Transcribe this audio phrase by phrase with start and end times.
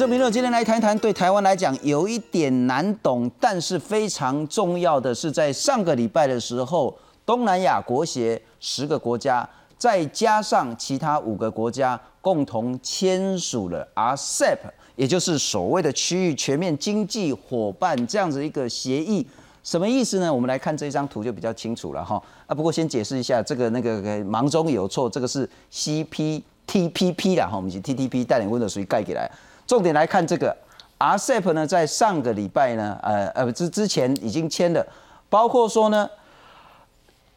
[0.00, 6.96] 我是评论，今天来谈一谈对台湾来讲有一点难懂，但是非常重要的是，在上个礼拜的时候，
[7.26, 14.56] 东南亚国协十个国家，再加上其他五个国家，共同签署了 RCEP，
[14.96, 19.26] 也就是所谓的区域全面经济伙伴这样子一个协议。
[19.62, 20.32] 什么意思呢？
[20.32, 22.16] 我们来看这张图就比较清楚了哈。
[22.46, 29.30] 啊，不过先解释一下，这个那个忙中有错，这个是 CPTPP 啦哈，我们是 TTP 带点温度水盖起来。
[29.70, 30.56] 重点来看这个
[30.98, 34.84] RCEP 呢，在上个礼拜呢，呃呃之之前已经签了，
[35.28, 36.10] 包括说呢，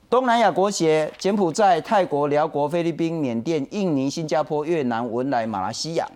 [0.10, 6.10] 东南亚国协柬埔寨、泰国、辽国、菲律宾、缅甸、印尼、新加坡、越南、文莱、马来西亚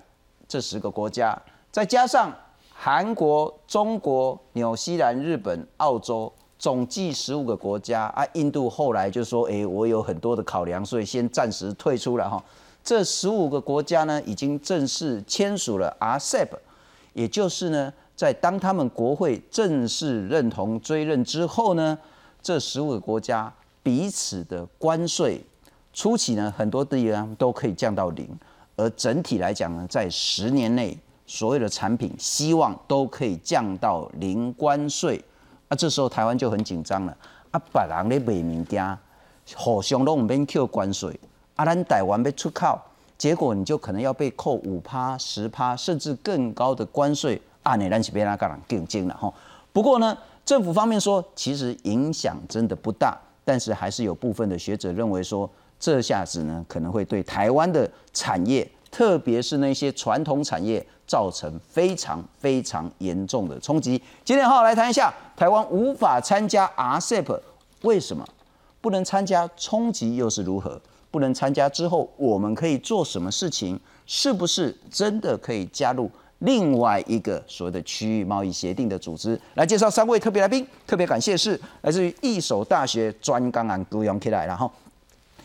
[0.47, 1.39] 这十个国家，
[1.71, 2.33] 再加上
[2.73, 8.25] 韩国、中国、纽西兰、日本、澳洲，总计十五个国家啊。
[8.33, 12.43] 印度后来就说，哎，我有很多的考量，所以先暂时退出了哈。
[12.87, 16.47] 这十五个国家呢，已经正式签署了 RCEP，
[17.11, 21.99] 也就是呢，在当他们国会正式认同追认之后呢，
[22.41, 25.43] 这十五个国家彼此的关税
[25.91, 28.25] 初期呢，很多地方都可以降到零，
[28.77, 35.21] 而整体来讲呢，在十年内所有的产品希望都可以降到零关税。
[35.67, 37.17] 啊，这时候台湾就很紧张了，
[37.51, 38.97] 啊，别人咧卖物件，
[39.57, 41.19] 互相都唔免扣关税。
[41.57, 42.79] 啊，咱台湾被出口，
[43.17, 47.41] 结果你就可能要被扣五趴、十趴，甚至更高的关税。
[47.63, 49.33] 啊，你咱是别那个人更精了哈。
[49.73, 64.01] 不过呢，政府方面说，其实影响真的不大，但是还是有部分的学者认为说，这下子呢可能会对台湾的产业，特别是那些传统产业，造成非常非常严重的冲击。
[64.23, 67.39] 今天好好来谈一下，台湾无法参加 RCEP，
[67.81, 68.23] 为什么
[68.79, 69.49] 不能参加？
[69.57, 70.79] 冲击又是如何？
[71.11, 73.79] 不能参加之后，我们可以做什么事情？
[74.05, 76.09] 是不是真的可以加入
[76.39, 79.39] 另外一个所谓的区域贸易协定的组织？
[79.55, 84.71] 来介绍三位特别来宾，特别感谢是来自于一手大学专纲案雇佣起来，然后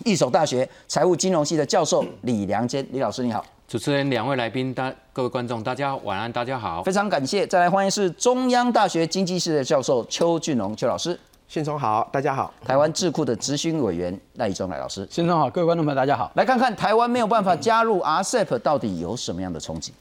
[0.05, 11.19] 一手大学财务金融系的教授李良坚李老师你好，主持人两位来宾大各位观众大家晚安大家好，非常感谢，再来欢迎是中央大学经济系的教授邱俊龙邱老师。
[11.53, 12.51] 宪聪好，大家好。
[12.65, 16.33] 台湾智库的执行委员赖以忠赖老师，宪聪好，各位观众朋友大家好。
[16.35, 19.93] 来看看台湾没有办法加入 RCEP 到底有什么样的冲击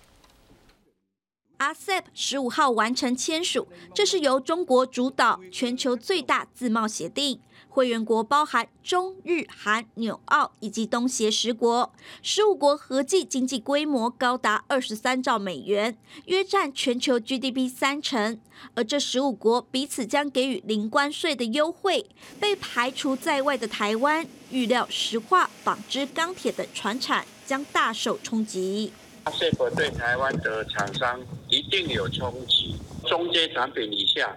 [1.60, 7.42] ？RCEP 十五号完成签署，这是由中国主导，全球最大自贸协定。
[7.72, 18.38] 会员国包含中日韩纽澳以及东协十国，十五国合计经济规模高达二十三兆美元，约占全球 GDP 三成。
[18.76, 22.08] 而这十五国彼此将给予零关税的优惠，
[22.42, 28.92] 被排除在外的台湾，预料石化、纺织、钢铁等船产将大受冲击。
[29.32, 32.76] 是否对台湾的厂商一定有冲击？
[33.08, 34.36] 中阶产品以下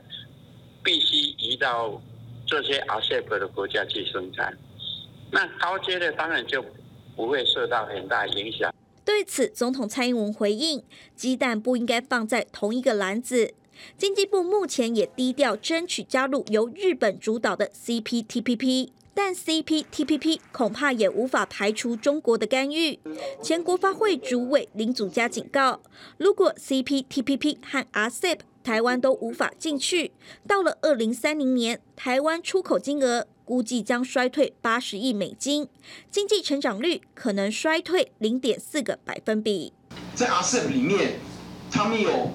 [0.84, 2.00] 必须移到。
[2.46, 4.56] 这些 RCEP 的国家去生产，
[5.30, 6.64] 那高阶的当然就
[7.16, 8.74] 不会受到很大影响。
[9.04, 10.82] 对此，总统蔡英文回应：
[11.14, 13.54] 鸡蛋不应该放在同一个篮子。
[13.98, 18.90] 经济部目前也低调争取加入由日本主导的 CPTPP。
[19.16, 22.98] 但 CPTPP 恐怕也无法排除中国的干预。
[23.40, 25.80] 前国发会主委林祖嘉警告，
[26.18, 30.10] 如果 CPTPP 和 RCEP 台湾都无法进去，
[30.48, 35.68] 到了二零三零年，台湾出口金额估计将衰退八十亿美金，
[36.10, 39.74] 经济成长率可能衰退零点四个百分比。
[40.14, 41.20] 在 RCEP 里面，
[41.70, 42.30] 他们有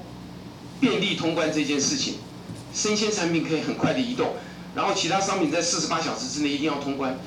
[0.80, 2.20] 便利通关这件事情，
[2.72, 4.36] 生鲜产品可以很快的移动。
[4.76, 7.18] 然后其他商品在四十八小时之内一定要通关。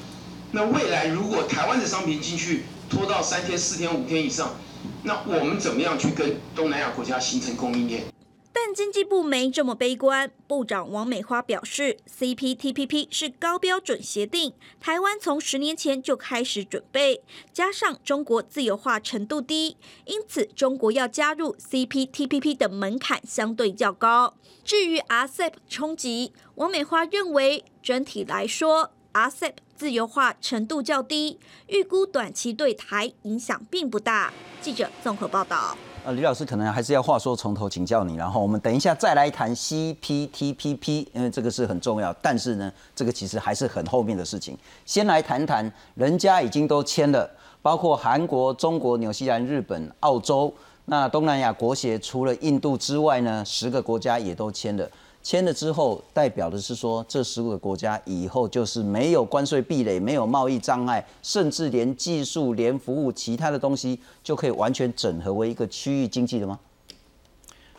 [0.53, 4.55] 那未来如果台湾的商品进去拖到三天、四天、五天以上，
[5.03, 8.05] 那我们怎么样去跟东南亚国家形成供应链？
[8.53, 10.31] 但经济部没这么悲观。
[10.47, 17.23] 部长王美花表示，CPTPP 是高标准协定，台湾从十年前就开始准备，
[17.53, 24.35] 加上中国自由化程度低，因此中国要加入 CPTPP 的门槛相对较高。
[24.63, 31.39] 至于 RCEP 冲击，王美花认为整体来说，RCEP 自由化程度较低，
[31.69, 34.33] 预估短期对台影响并不大。
[34.61, 35.77] 记者综合报道。
[36.05, 42.13] 呃，李老师可能还是要话说从头请教你，然后我们等一下再来谈 CPTPP，因为这个是很重要。
[42.15, 44.59] 但是呢，这个其实还是很后面的事情。
[44.85, 47.31] 先来谈谈，人家已经都签了，
[47.63, 50.53] 包括韩国、中国、纽西兰、日本、澳洲，
[50.87, 54.91] 那东南亚国协除了印度之外呢，十个国家也都签了。
[55.23, 66.59] 签了之后，代表的是说，这十五个国家以后就是没有关税壁垒，没有贸易障碍，甚至连技术、连服务、其他的东西就可以完全整合为一个区域经济的吗？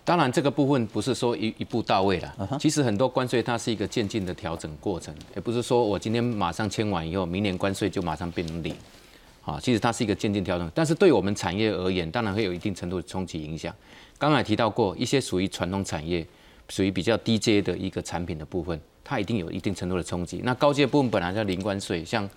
[0.06, 2.58] 当然，这个部分不是说一一步到位了。
[2.60, 8.76] 其实很多关税它是一个渐进的调整过程，也不是说我今天马上签完以后，明年关税就马上变成零。
[9.46, 13.76] 啊，其实它是一个渐进调整，但是对我们产业而言，当然会有一定程度的冲击影响。
[14.18, 16.26] 刚才提到过一些属于传统产业，
[16.74, 20.42] 属于比较低阶的一个产品的部分，它一定有一定程度的冲击。
[20.44, 22.28] 那高阶部分本来叫零关税，像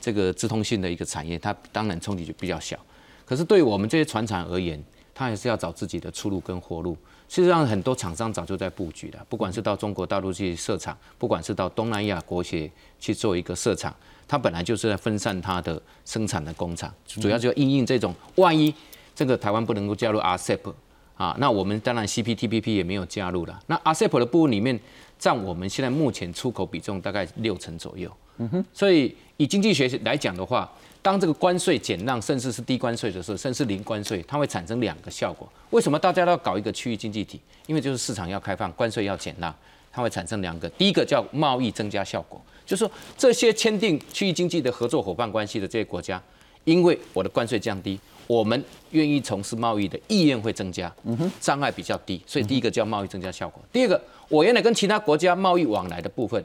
[0.00, 2.76] 这个资通讯的一个产业，它当然冲击就比较小。
[3.24, 4.82] 可是对我们这些船厂而言，
[5.14, 6.96] 它还是要找自己的出路跟活路。
[7.28, 12.68] 事实上，很多厂商早就在布局了，不管是到中国大陆去设厂，不管是到东南亚国协
[12.98, 13.94] 去做一个设厂。
[14.26, 18.74] 它本来就是在分散它的生产的工厂，主要就应应这种万一
[19.14, 20.74] 这个台湾不能够加入 RCEP
[21.16, 23.58] 啊，那我们当然 CPTPP 也没有加入了。
[23.66, 24.78] 那 ASEP 的部分里面
[25.18, 28.10] 占我们现在目前出口比重大概六成左右。
[28.36, 28.64] 嗯哼。
[28.72, 30.70] 所以以经济学来讲的话，
[31.00, 35.50] 当这个关税减让甚至是低关税的时候，甚至零关税，它会产生两个效果。
[35.70, 37.40] 为什么大家都要搞一个区域经济体？
[37.66, 39.54] 因为就是市场要开放，关税要减让，
[39.90, 40.68] 它会产生两个。
[40.70, 42.38] 第一个叫贸易增加效果。
[42.66, 46.20] 就是说，这些签订区域经济的合作伙伴关系的这些国家，
[46.66, 53.62] 因为我的关税降低，我们愿意从事贸易的意愿会增加，嗯哼，障碍比较低，所以第一个叫贸易增加效果。
[53.72, 56.44] 第二个，我原来跟其他国家贸易往来的部分，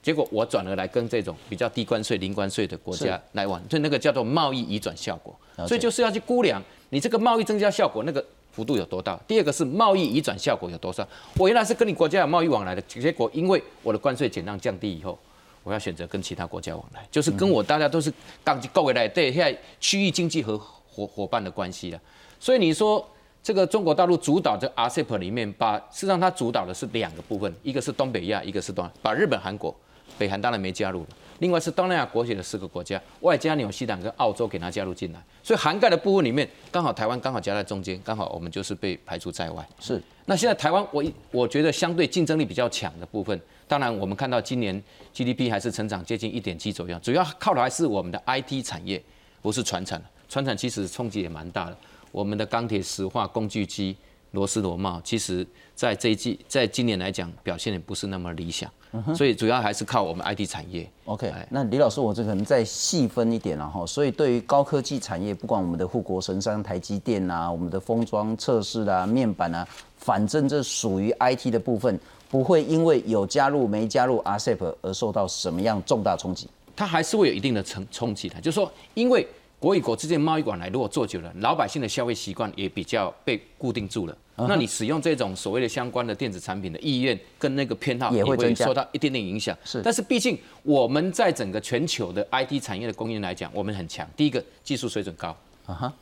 [0.00, 5.36] 结果我转而来跟这种比较低关税、零关税的国家来往，所以那个叫做贸易移转效果。
[5.66, 9.18] 所以就是要去估量你这个贸易增加效果那个幅度有多大。
[9.26, 11.06] 第二个是贸易移转效果有多少。
[11.38, 15.18] 我原来是跟你国家有贸易往来的，结果因为我的关税减让降低以后。
[15.66, 18.12] 我要选择跟其他国家往来，就是跟我大家都是
[18.44, 22.00] 刚够回来对现在区域经济和伙伙伴的关系了。
[22.38, 23.04] 所以你说
[23.42, 29.74] 这个中国大陆主导这 RCEP 里面，把事实上它主导的是两个部分，一个是东北亚，一个是东把日本、韩国、
[30.18, 31.08] 北韩当然没加入了，
[31.40, 39.66] 另外是东南亚国协的四个国家，外加纽西兰跟澳洲给它加入进来，所以涵盖的部分里面，刚好台湾刚好夹在中间，刚好我们就是被排除在外。
[39.78, 40.02] 是。
[40.24, 43.40] 那现在台湾，我我觉得相对竞争力比较强的部分。
[43.68, 44.82] 当然，我们看到今年
[45.14, 49.00] GDP 还是成长接近一点七左右，主要靠的还是我们的 IT 产业，
[49.40, 50.02] 不是船产。
[50.28, 51.76] 船产其实冲击也蛮大的。
[52.10, 53.96] 我们的钢铁、石化、工具机、
[54.36, 55.44] 螺丝螺帽，其实
[55.74, 58.70] 在这一季，在今年来讲表现也不是那么理想。
[59.14, 60.88] 所以主要还是靠我们 IT 产业。
[61.06, 63.84] OK，那李老师，我这可能再细分一点了哈。
[63.84, 69.66] 所以对于高科技产业，不管我们的护国神山台积电啊，我们的封装测试啊、面板啊，
[69.96, 71.98] 反正这属于 IT 的部分。
[72.28, 76.48] 不会因为有加入没加入 RCEP 而受到什么样重大冲击？
[76.74, 78.40] 它还是会有一定的冲冲击的。
[78.40, 79.24] 就是说，因为
[79.60, 84.16] 国与国之间贸易往来如果做久了，老百姓的消费习惯也比较被固定住了。
[84.36, 89.56] 那你使用这种所谓的相关的电子产品的意愿跟那个偏好也会受到一点点影响。
[89.64, 94.08] 是，但是毕竟我们在整个全球的 IT 产业的供应来讲，我们很强。
[94.16, 95.28] 第一个技术水准高。
[95.66, 95.92] 啊哈，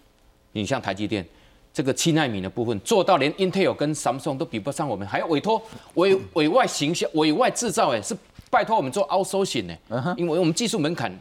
[0.53, 1.27] 你像台积电。
[1.73, 5.61] 这个七纳米的部分做到连 Intel 跟 Samsung 都比不上我们，还要委托
[5.95, 8.17] 委委外行销、委外制造，哎，是
[8.49, 11.13] 拜托我们做 outsourcing 呢，因为我们技术门槛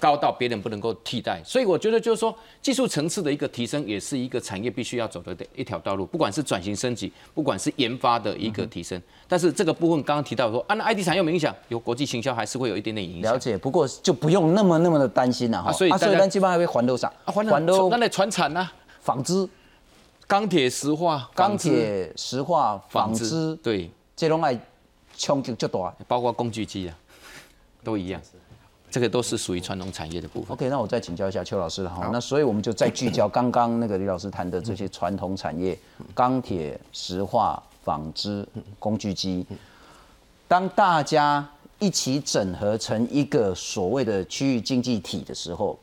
[0.00, 11.54] 高到别人不能够替代，所以我觉得就是说技术层次的一个提升，也是一个产业必须要走的一条道路，不管是转型升级，不管是研发的一个提升，但是这个部分刚刚提到说，啊，那 IT 产业有没影响？
[11.68, 13.34] 有国际行销还是会有一点点影响。
[13.34, 15.70] 了解，不过就不用那么那么的担心了哈。
[15.70, 17.12] 所以所以咱基本上会还多少？
[17.26, 18.68] 还多，那来传产呢？
[19.00, 19.48] 纺织。
[20.26, 24.56] 钢铁、石化、钢铁、石化、纺织，对，这种爱
[25.18, 26.96] 冲击就大，包括工具机啊，
[27.82, 28.22] 都一样，
[28.90, 30.52] 这个都是属于传统产业的部分。
[30.52, 35.78] OK，那我再请教一下邱老师了哈，那所以我们就再聚焦刚刚那个李老师谈的这些传统产业，
[36.14, 38.46] 钢铁、石化、纺织、
[38.78, 39.46] 工具机，
[40.48, 45.78] 当大家一起整合成一个所谓的区域经济体的时候。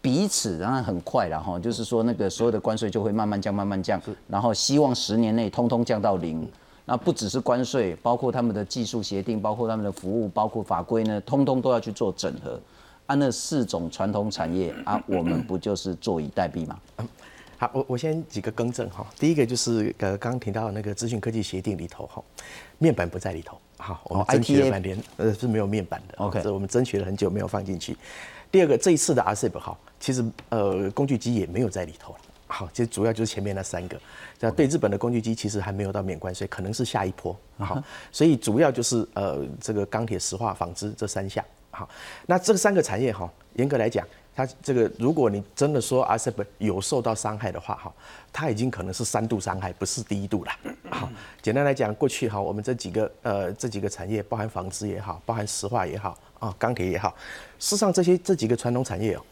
[0.00, 6.44] 彼此当然很快然后就是说那个所有的关税就会慢慢降慢慢降，然后希望十年内通通降到零。
[6.92, 12.60] 那不只是关税，包括他们的技术协定，包括他们的服务，包括法规呢，通通都要去做整合。
[13.06, 16.78] 按那四种传统产业啊，我们不就是坐以待毙吗？
[17.56, 19.06] 好，我我先几个更正哈。
[19.18, 22.22] 第一个就是呃刚刚提到那个资讯科技协定里头哈，
[22.76, 23.56] 面板不在里头。
[23.78, 26.14] 好，我们争取了半天呃是没有面板的。
[26.18, 27.96] OK，这我们争取了很久没有放进去。
[28.50, 32.18] 第二个，这一次的 RCEP 哈，其实呃工具机也没有在里头了。
[32.52, 33.98] 好，其实主要就是前面那三个。
[34.38, 37.34] 那对日本的工具机其实还没有到免关税，可能是下一波。
[37.56, 41.42] 好，所以主要就是呃这个钢铁、石化、纺织这三项。
[41.70, 41.88] 好，
[42.26, 44.06] 那这三个产业哈，严格来讲，
[44.36, 47.90] 它这个如果你真的说 RCEP 有受到伤害的话哈，
[48.30, 50.52] 它已经可能是三度伤害，不是第一度了。
[50.90, 51.08] 好，
[51.40, 56.18] 简单来讲，过去哈我们这几个呃这几个产业，包含纺织也好，包含石化也好。
[56.38, 57.14] 啊，钢铁也好，
[57.60, 59.22] 事实上这些这几个传统产业哦，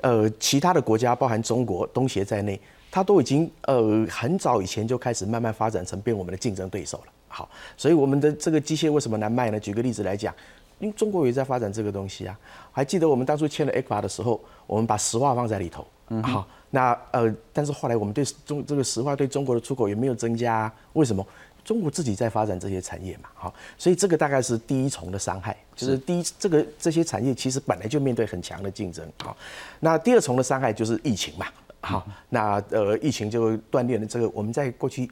[0.00, 7.12] 呃，其他的国家，包含中国、东协在内，它都已经呃很早以前就开始慢慢发展成变我们的竞争对手了。
[7.28, 9.58] 好，所以我们的这个机械为什么难卖呢？
[9.60, 10.34] 举个例子来讲，
[10.78, 12.38] 因为中国也在发展这个东西啊。
[12.72, 15.86] 还记得我们当初签了 ECFA 的时候，我们把石化放在里头。
[16.08, 16.22] 嗯。
[16.22, 21.26] 好，那呃，但是后来我们对中这个石化对中国的出口也没有增加，为什么？
[21.68, 29.36] 中国自己在发展这些产业嘛，好，所以这个大概是第一重的伤害，就是第一这个这些产业其实本来就面对很强的竞争，好，
[29.78, 31.46] 那第二重的伤害就是疫情嘛，
[31.82, 35.10] 好，那呃疫情就锻炼了这个我们在过去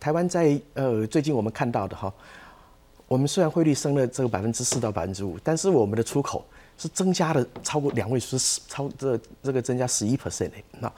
[0.00, 2.10] 台湾在呃最近我们看到的哈，
[3.06, 6.42] 我们虽然汇率升了这个百分之四到百分之五，但是我们的出口
[6.78, 10.90] 是增加了超过两位数，超这这个增加十一 percent 那。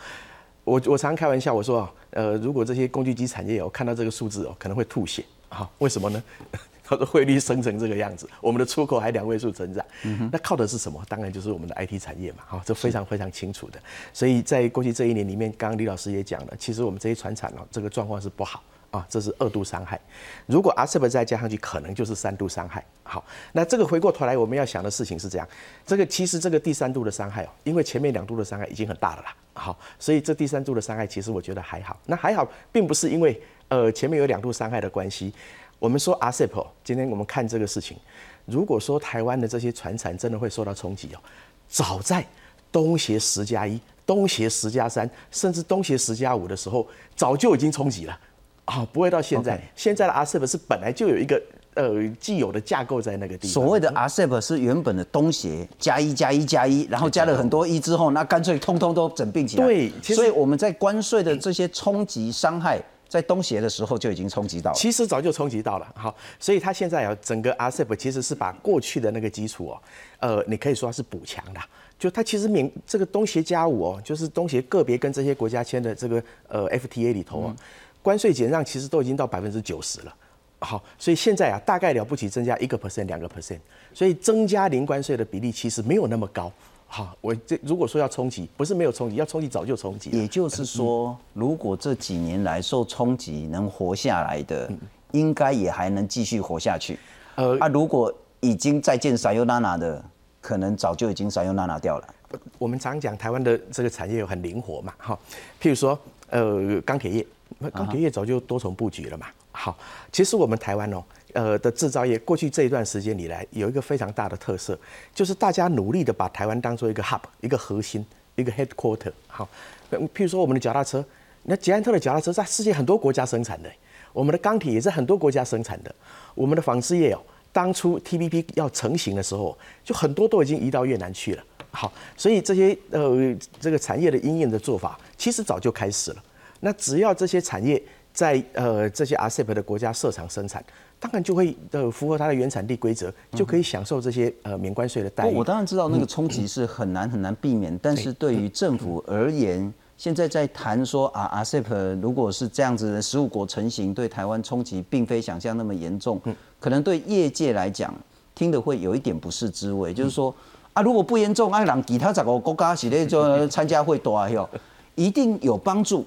[0.65, 5.69] 我我常常开玩笑，我说啊，呃，如果这些工具机产业哦看到这个数字哦，可能会吐血啊？
[5.79, 6.23] 为什么呢？
[6.85, 9.85] 它的汇率升成这个样子，我们的出口还两位数增长，
[10.31, 11.03] 那靠的是什么？
[11.09, 13.81] 当然就是我们的 IT 产业嘛，哈，这非常非常清楚的。
[14.13, 18.63] 所以在过去这一年里面，刚刚李老师也讲了，其实我们这些船厂哦，这个状况是不好。
[18.93, 19.99] 啊，这是二度伤害。
[20.47, 22.85] 如果 RCEP 再加上去，可能就是三度伤害。
[23.03, 25.49] 好，那这个回过头来，我们要想的事情是这样：
[25.87, 29.35] 这个其实这个第三度的伤害哦，因为前面两度的伤害已经很大了啦。
[29.55, 31.99] 好，所以这第三度的伤害，其实我觉得还好。
[32.05, 35.33] 那还好，并不是因为呃前面有两度伤害的关系。
[35.79, 37.97] 我们说 RCEP，今天我们看这个事情，
[38.45, 41.19] 如果说台湾的这些船产真的会受到冲击哦，
[41.67, 42.25] 早在
[42.71, 48.21] 东协十加一、东协十加三，甚至东协十加五的时候，早就已经冲击了。
[48.65, 49.61] 啊，不会到现在。
[49.75, 51.41] 现在的 RCEP 是本来就有一个
[51.75, 53.53] 呃既有的架构在那个地方。
[53.53, 59.67] 所谓的 RCEP 是原本的东协加一加一加一，然后加了很多一之后，那干脆通通都整并起来。
[59.67, 64.77] 对，所以我们在关税的这些冲击伤害，在东协的时候就已经冲击到了。
[64.77, 65.87] 其实早就冲击到了。
[65.97, 69.83] 好，所以它现在啊，整个 RCEP 其实是把过去的那个基础哦，
[70.21, 71.61] 呃，你可以说是补强的。
[71.99, 77.57] 就它其实免这个东协加五哦，就是东协个别跟这些国家签的这个呃 FTA 里头啊。
[78.03, 80.15] 关税减让其实都已经到百分之九十了，
[80.59, 83.59] 好，所以现在啊，大概了不起增加一个 percent 两个 percent，
[83.95, 86.53] 所以增加零关税的比例其实没有那么高，
[86.89, 90.11] 好，我这如果说要冲击，不是没有冲击，要冲击早就冲击。
[90.11, 94.71] 也就是说，如果这几年来受冲击能活下来的，
[95.13, 96.99] 应该也还能继续活下去。
[97.37, 100.05] 呃，啊，如果已经再见撒尤娜娜的，
[100.41, 102.15] 可能早就已经撒尤娜娜掉了。
[102.59, 105.19] 我们常讲台湾的这个产业很灵活嘛，哈，
[105.61, 105.99] 譬如说，
[106.31, 107.27] 呃，钢铁业。
[107.71, 109.27] 钢铁业早就多重布局了嘛。
[109.53, 109.77] 好，
[110.11, 111.05] 其实我们台湾哦，
[111.35, 114.79] 呃的制造业过去这一段时间以来有一个非常大的特色，
[115.15, 118.05] 就是大家努力的把台湾当做一个 hub，一个核心，
[118.35, 119.13] 一个 headquarter。
[119.27, 119.49] 好，
[119.91, 121.05] 譬如说我们的脚踏车，
[121.43, 123.71] 那捷安特的脚踏车在世界很多国家生产的，
[124.13, 125.95] 我们的钢铁也是很多国家生产的，
[126.35, 127.21] 我们的纺织业哦，
[127.53, 131.45] 当初 TPP 要成型的时候，就很多都已经移到越南去了。
[131.71, 136.25] 好，所以这些呃这个产业的应用的做法，其实早就开始了。
[136.65, 140.65] 那只要这些产业在呃这些 RCEP 的国家设厂生产，
[141.01, 145.35] 当然就会呃符合它的原产地规则，就可以享受这些呃免关税的待遇。
[145.35, 156.21] 我当然知道那个冲击是很难很难避免，但是对于政府而言，现在在谈说啊 RCEP 如果是这样子的十五国成型，对台湾冲击并非想象那么严重，
[156.61, 157.93] 可能对业界来讲
[158.37, 160.33] 听的会有一点不是滋味，就是说
[160.75, 164.49] 啊如果不严重，啊让其他十个国家是咧就参加会多哟，
[164.95, 166.07] 一定有帮助。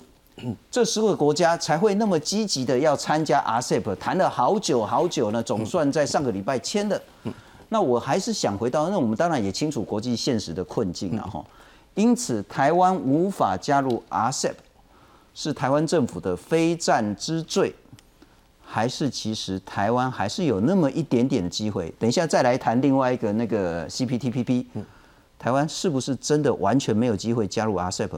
[0.69, 7.01] 这十个国家才会那么积极的要参加 RCEP，谈了好久好久呢，总算在上个礼拜签的。
[7.69, 11.43] 那我还是想回到，那我们当然也清楚国际现实的困境了哈。
[11.95, 14.53] 因此，台湾无法加入 RCEP，
[15.33, 17.73] 是台湾政府的非战之罪，
[18.61, 21.93] 还是其实台湾还是有那么一点点的机会？
[21.97, 24.65] 等一下再来谈另外一个那个 CPTPP，
[25.39, 28.09] 台湾是不是真的完全没有机会加入 RCEP？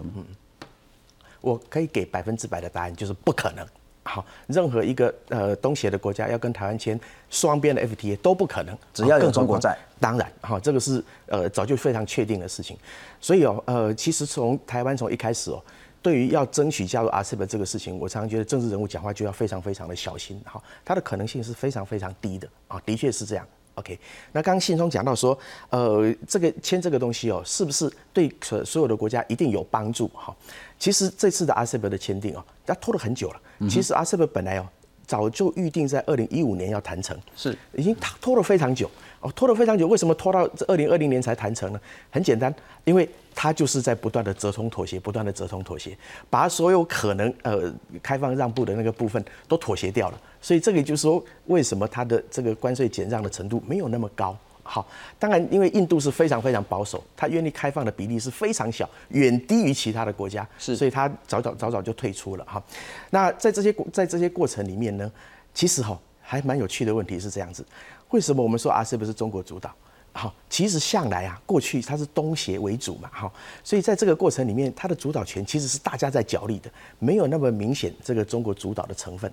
[1.41, 3.65] 我可以给百分之百的答案，就是不可能。
[4.03, 6.97] 好，任何一个呃东协的国家要跟台湾签
[7.29, 9.77] 双边的 FTA 都不可能，只要有中国在。
[9.99, 12.77] 当然，哈，这个是呃早就非常确定的事情。
[13.19, 15.61] 所以哦，呃，其实从台湾从一开始哦，
[16.01, 20.41] 对于要争取加入 RCEP 这个事情，我常常觉得政治人物讲话就要非常非常的小心。
[20.45, 23.45] 好，它的可能性是非常非常低的啊，的确是这样。
[23.75, 23.99] OK，
[24.31, 25.37] 那刚刚信中讲到说，
[25.69, 30.07] 呃，这个签这个东西哦，是不是对所所有的国家一定有帮助？
[30.15, 30.35] 哈，
[30.79, 33.41] 其实这次的 RCEP 的签订哦，它拖了很久了。
[33.69, 34.65] 其实 RCEP 本来哦，
[35.05, 38.89] 早就预定在二零一五年要谈成，是已经拖了非常久。
[39.19, 41.81] 哦，拖了非常久，为什么拖到这二零二零年才谈成呢？
[42.11, 42.53] 很简单，
[42.85, 45.97] 因为它就是在不断的折冲妥协，不断的折冲妥协，
[46.29, 50.21] 把所有可能呃开放让步的那个部分都妥协掉了。
[50.39, 54.37] 所以这个就是说，为什么它的这个关税减让的程度没有那么高？
[54.67, 54.85] 好，
[55.17, 62.61] 当然因为印度是非常非常保守，它愿意开放的比例是非常小，远低于其他的国家，是所以它早早早早就退出了哈。
[63.09, 65.11] 那在这些过在这些过程里面呢，
[65.53, 67.65] 其实哈还蛮有趣的问题是这样子，
[68.09, 69.73] 为什么我们说 RCEP 是中国主导？
[70.13, 73.31] 好，其实向来啊，过去它是东协为主嘛，哈，
[73.63, 79.31] 所以在这个过程里面，它的主导权其实是大家在角力的，没有那么明显这个中国主导的成分。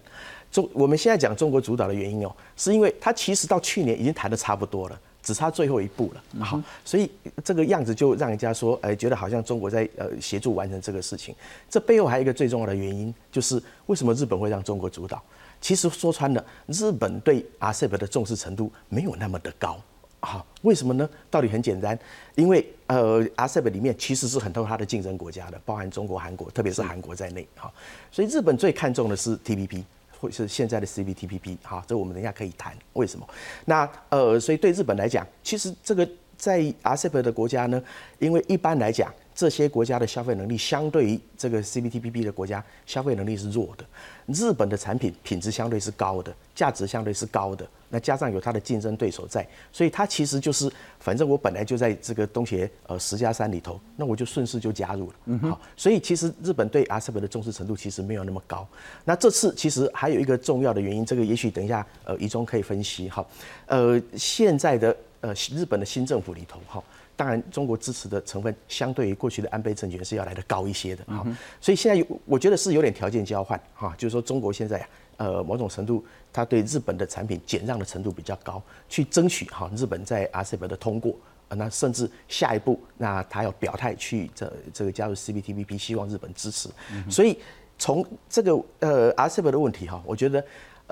[0.53, 6.45] 中我们现在讲中国主导的原因哦，是因为它其实到去年已经谈的差不多了，只差最后一步了。
[6.45, 7.11] 好，所以
[7.43, 11.35] 这个样子就让人家说，哎，觉得好像中国在呃协助完成这个事情。
[11.69, 15.21] 这背后还有一个最重要的原因，就是为什么日本会让中国主导？
[15.61, 19.81] 其实说穿了，日本对 RCEP 的重视程度没有那么的高。
[20.21, 21.09] 好，为什么呢？
[21.31, 21.99] 道理很简单，
[22.35, 27.47] 因为呃，RCEP 里面其实是很多它的竞争国家的，包含中国、韩国，特别是韩国在内。
[27.57, 27.73] 哈，
[28.11, 29.83] 所以日本最看重的是 TPP，
[30.21, 31.59] 或是现在的 CPTPP。
[31.63, 33.29] 好，这我们等一下可以谈为什么。
[33.65, 37.83] 那呃，所以对日本来讲，其实这个在 RCEP 的国家呢，
[38.19, 43.85] 因为一般来讲，这些国家的消费能力相对于这个 CPTPP 的国家消费能力是弱的。
[44.27, 47.67] 日本的产品品质相对是高的，价值相对是高的。
[47.91, 55.15] 那加上有它的竞争对手在，所以它其实就是，反正我本来就在这个东协呃十加三里头，那我就顺势就加入了。
[55.27, 58.67] 嗯好，所以其实日本对 RCEP 的重视程度其实没有那么高。
[59.05, 63.25] 那这次其实还有一个重要的原因，这个也许等一下呃宜中可以分析哈。
[63.67, 66.83] 呃，现在的呃日本的新政府里头哈，
[67.17, 71.05] 当然中国支持的成分相对于过去的安倍政权是要来的高一些的。
[71.07, 71.27] 好，
[71.61, 76.05] 所以现在有我觉得是有点条件交换哈，就是说中国现在呃某种程度。
[76.37, 81.15] 它对日本的产品减让的程度比较高，去争取哈日本在 RCEP 的通过，
[81.51, 86.69] 那甚至下一步，那他要表态去这这个加入 CPTPP，希望日本支持。
[87.09, 87.39] 所以
[87.79, 90.45] 从这个呃 RCEP 的问题哈，我觉得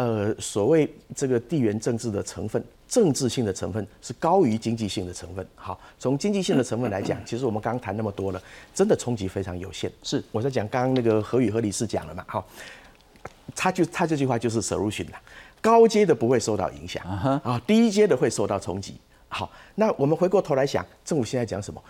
[0.03, 5.47] 呃所谓这个地缘政治的成分，政治性的成分是高于经济性的成分。
[5.55, 8.43] 好，从经济性的成分来讲，其实我们刚刚谈那么多了，
[8.75, 9.91] 真的冲击非常有限。
[10.03, 12.47] 是我在讲刚刚那个何宇何理事讲了嘛，好。
[13.55, 15.21] 他就他这句话就是 solution 啦，
[15.61, 17.05] 高阶的不会受到影响
[17.45, 18.97] 啊，低阶的会受到冲击。
[19.29, 21.83] 好，那我们回过头来想，政府现在讲什么？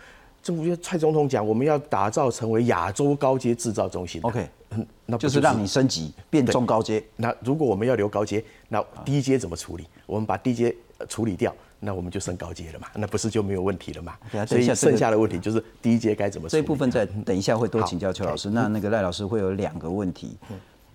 [0.43, 4.21] 政府就蔡总统讲，我们要打造成为亚洲高阶制造中心。
[4.25, 7.03] OK，嗯，那就是让你升级变中高阶。
[7.17, 9.87] 那如果我们要留高阶，那低阶怎么处理？
[10.07, 10.75] 我们把低阶
[11.09, 12.87] 处理掉，那我们就升高阶了嘛？
[12.95, 14.17] 那不是就没有问题了嘛？
[14.47, 16.49] 所以剩下的问题就是低阶该怎么？
[16.49, 18.49] 这一部分再等一下会多请教邱老师。
[18.51, 20.37] 那那个赖老师会有两个问题。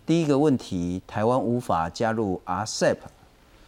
[0.05, 2.97] 第一个问题，台湾无法加入 RCEP，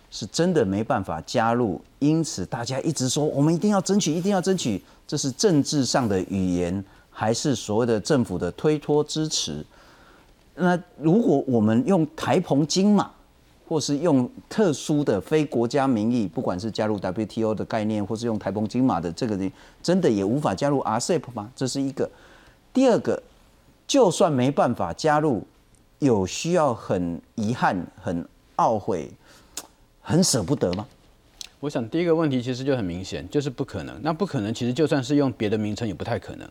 [0.10, 9.64] 是真的没办法加入，因此大家一直说我们一定要争取，一定要争取，这是政治上的语言，还是所谓的政府的推脱支持？
[10.60, 13.10] 那如果我们用台澎金马，
[13.68, 19.38] 或是用特殊的非国家名义，不管是加入 WTO 的概念，或是用台澎金马的这个，
[19.82, 21.50] 真的也无法加入 RCEP 吗？
[21.56, 22.10] 这是一个。
[22.74, 23.22] 第二个，
[23.88, 25.44] 就算没办法加入。
[26.00, 29.12] 有需要很遗憾、很懊悔、
[30.00, 30.88] 很舍不得吗？
[31.60, 34.00] 我想第一个问题其实就很明显，就是不可能。
[34.02, 36.50] 那不可能，其实就算是用别的名称也不太可能，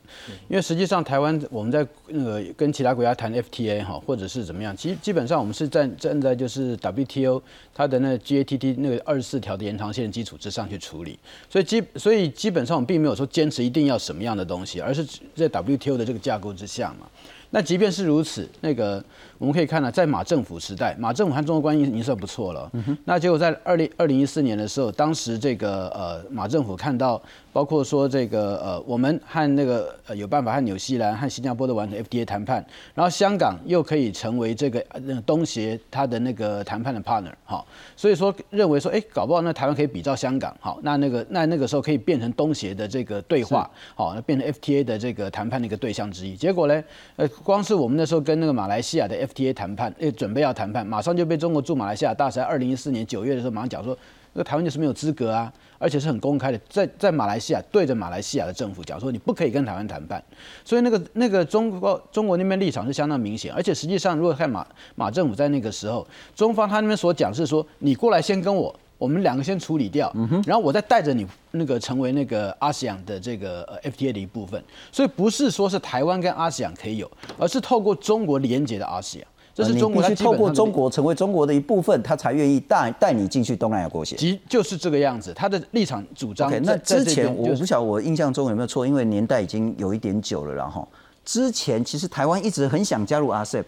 [0.48, 7.42] 因为实际上台湾我们在那个跟其他国家谈 FTA 哈，或者是怎么样，其实基本上我们是站站在就是 WTO
[7.74, 11.18] 它的那 GATT 那个二十四条的延长线基础之上去处理，
[11.48, 15.02] 所以基所以基本上我们并没有说坚持一定要什么样的东西，而是
[15.34, 17.06] 在 WTO 的这个架构之下嘛。
[17.50, 19.02] 那即便是如此，那个
[19.38, 22.70] 我们可以看到，在马政府时代，马政府和中国关系已经算不错了。
[23.04, 27.20] 那结果在二零二零一四年的时候，当时这个呃马政府看到。
[27.50, 37.64] 包括说这个呃，我们和那个呃有办法和纽西兰和新加坡都完成 FTA 谈判，然后香港又可以成为这个呃东协它的那个谈判的 partner 哈，
[37.96, 46.36] 所以说认为说哎，搞不好那台湾可以比照香港好，那那个那那个时候可以变成东协的这个对话好，那变成 FTA 的这个谈判的一个对象之一。
[46.36, 46.84] 结果呢，
[47.16, 53.96] 呃，光是我们那时候跟那个马来西亚的 FTA 谈判，诶，准备要谈判，马上就被中国驻马来西亚大使在二零一四年九月的时候马上讲说，
[54.32, 55.52] 那台湾就是没有资格啊。
[55.80, 60.20] 而且是很公开的，在在马来西亚对着马来西亚的政府讲说，你不可以跟台湾谈判。
[60.64, 63.52] 所以那个那个中国中国那边立场是相当明显。
[63.54, 70.12] 而且实际上，如果看马马政府在那个时候，中方他那边所讲是说，你过来先跟我，我们两个先处理掉，
[70.44, 74.62] 然后我再带着你那个成为那个阿西亚的这个 FTA 的一部分。
[74.92, 79.26] 所以不是说是台湾跟阿西亚可以有，而是透过中国连接的阿西亚。
[79.54, 84.14] 这是中国必须透过中国成为中国的一部分，他才愿意带带你进去东南亚国协。
[84.14, 86.48] 即就是这个样子，他的立场主张。
[86.62, 90.54] 那之前我不晓得我印象中有没有错，因为年代已经有一点久了。
[90.54, 90.86] 然后
[91.24, 93.64] 之前其实台湾一直很想加入 RCEP，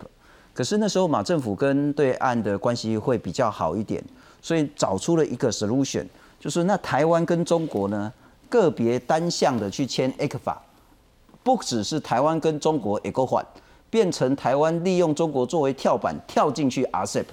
[0.54, 4.00] 可是那时候马政府跟对岸的关系会比较好一点，
[4.42, 6.06] 所以找出了一个 solution，
[6.38, 8.12] 就是那台湾跟中国呢
[8.48, 10.62] 个别单向的去签 A 克法，
[11.42, 13.44] 不只是台湾跟中国 A 个换，
[13.88, 17.24] 变成台湾利用中国作为跳板跳进去 RCEP，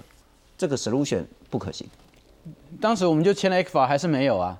[0.57, 1.87] 这个 solution 不可行。
[2.79, 4.57] 当时我们就签了 ECFA 还是没有啊？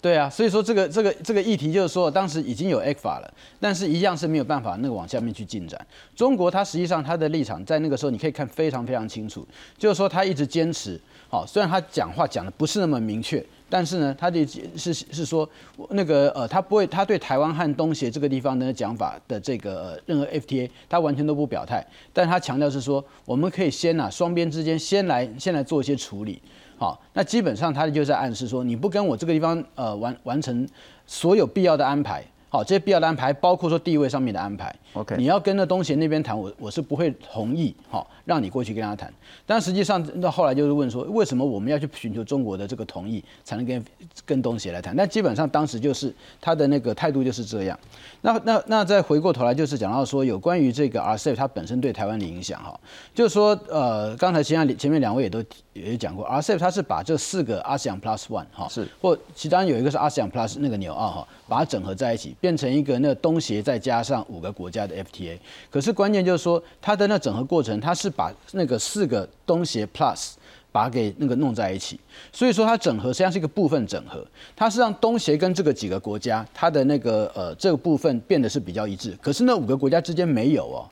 [0.00, 5.86] 对啊，所以说这个这个这个议题就是说，当时已经有 ECFA 了，但是一样是没有办法那个往下面去进展。
[6.16, 9.46] 中国它实际上它的立场在那个时候你可以看非常非常清楚，
[9.76, 10.98] 就是说他一直坚持，
[11.30, 15.46] 好，虽然他讲话讲的不是那么明确，但是呢，他的是是说
[15.90, 26.40] 那个呃，他不会他对台湾和东协这个地方的讲法的这个任何 FTA，他完全都不表态，但他强调是说，我们可以先呐双边之间先来先来做一些处理。
[26.78, 30.66] 好，那基本上他就在暗示说，你不跟我这个地方呃完完成
[31.06, 34.74] 所有必要的安排，好，这些必要的安排包括说地位上面的安排。
[34.94, 39.12] OK，你要跟那东协那边谈，我我是不会同意，好，让你过去跟他谈。
[39.44, 43.84] 但实际上那后来就是问说，为什么我们要去寻求中国的这个同意，才能跟
[44.24, 44.96] 跟东协来谈？
[44.96, 47.78] 但基本上当时就是他的那个态度就是这样。
[48.22, 52.78] 那那那再回过头来，就是讲到说有关于这个 RCEP 它本身对台湾的影响哈，
[53.14, 65.38] 就是说呃，刚才前前面两位也都也讲过，RCEP 它是把这四个 ASEAN Plus One 哈，是或其中有一个是 ASEAN Plus 那个纽澳哈，把它整合在一起，变成一个那东协再加上五个国家的 FTA。
[65.70, 70.32] 可是关键就是说它的那整合过程，它是把那个四个东协 Plus。
[70.70, 71.98] 把它给那个弄在一起，
[72.30, 74.22] 所以说它整合实际上是一个部分整合，
[74.54, 80.84] 它是让东协跟这个几个国家，它的那个呃这个部分变得是比较一致，可是那五个国家之间没有哦，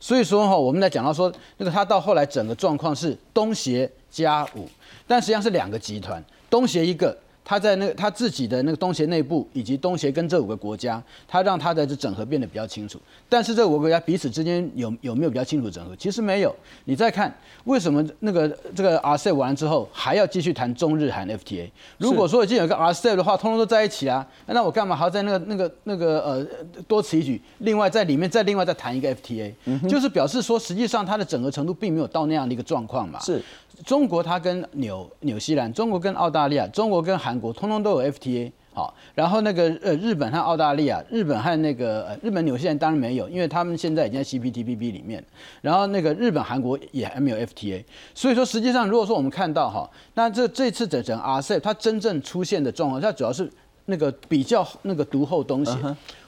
[0.00, 4.68] 所以说哈，我们来讲到说那个它到后来整个状况是东协加五，
[5.06, 7.16] 但实际上是两个集团，东协一个。
[7.44, 13.00] 他在那个他自己的那个东协内部，以及东协跟这五个国家，他让他的这整合变得比较清楚。
[13.28, 15.96] 但是这五个国家彼此之间有有没有比较清楚整合？
[15.96, 16.54] 其实没有。
[16.84, 21.68] 你再看为什么那个这个 RCEP 完之后还要继续谈中日韩 FTA？
[21.98, 26.46] 如果说已经有一个 RCEP 的话，通通都在一起啊，那我干嘛还要在那个那个那个呃
[26.86, 27.40] 多此一举？
[27.58, 29.52] 另外在里面再另外再谈一个 FTA，
[29.88, 33.18] 就是表示说实际上它的整合程度并没有到那样的一个状况嘛。
[33.20, 33.42] 是。
[33.84, 45.24] 中国它跟纽纽西兰，中国跟澳大利亚，中国跟韩国，通通都有 FTA 好，然后那个呃日本和澳大利亚，日本和那个呃日本纽西兰当然没有，因为他们现在已经在 CPTPP 里面，
[45.60, 47.82] 然后那个日本韩国也还没有 FTA，
[48.14, 53.50] 所以说实际上如果说我们看到哈，那这这次整整 RCEP 它真正出现的状况，它主要是
[53.86, 55.76] 那个比较那个独后东西。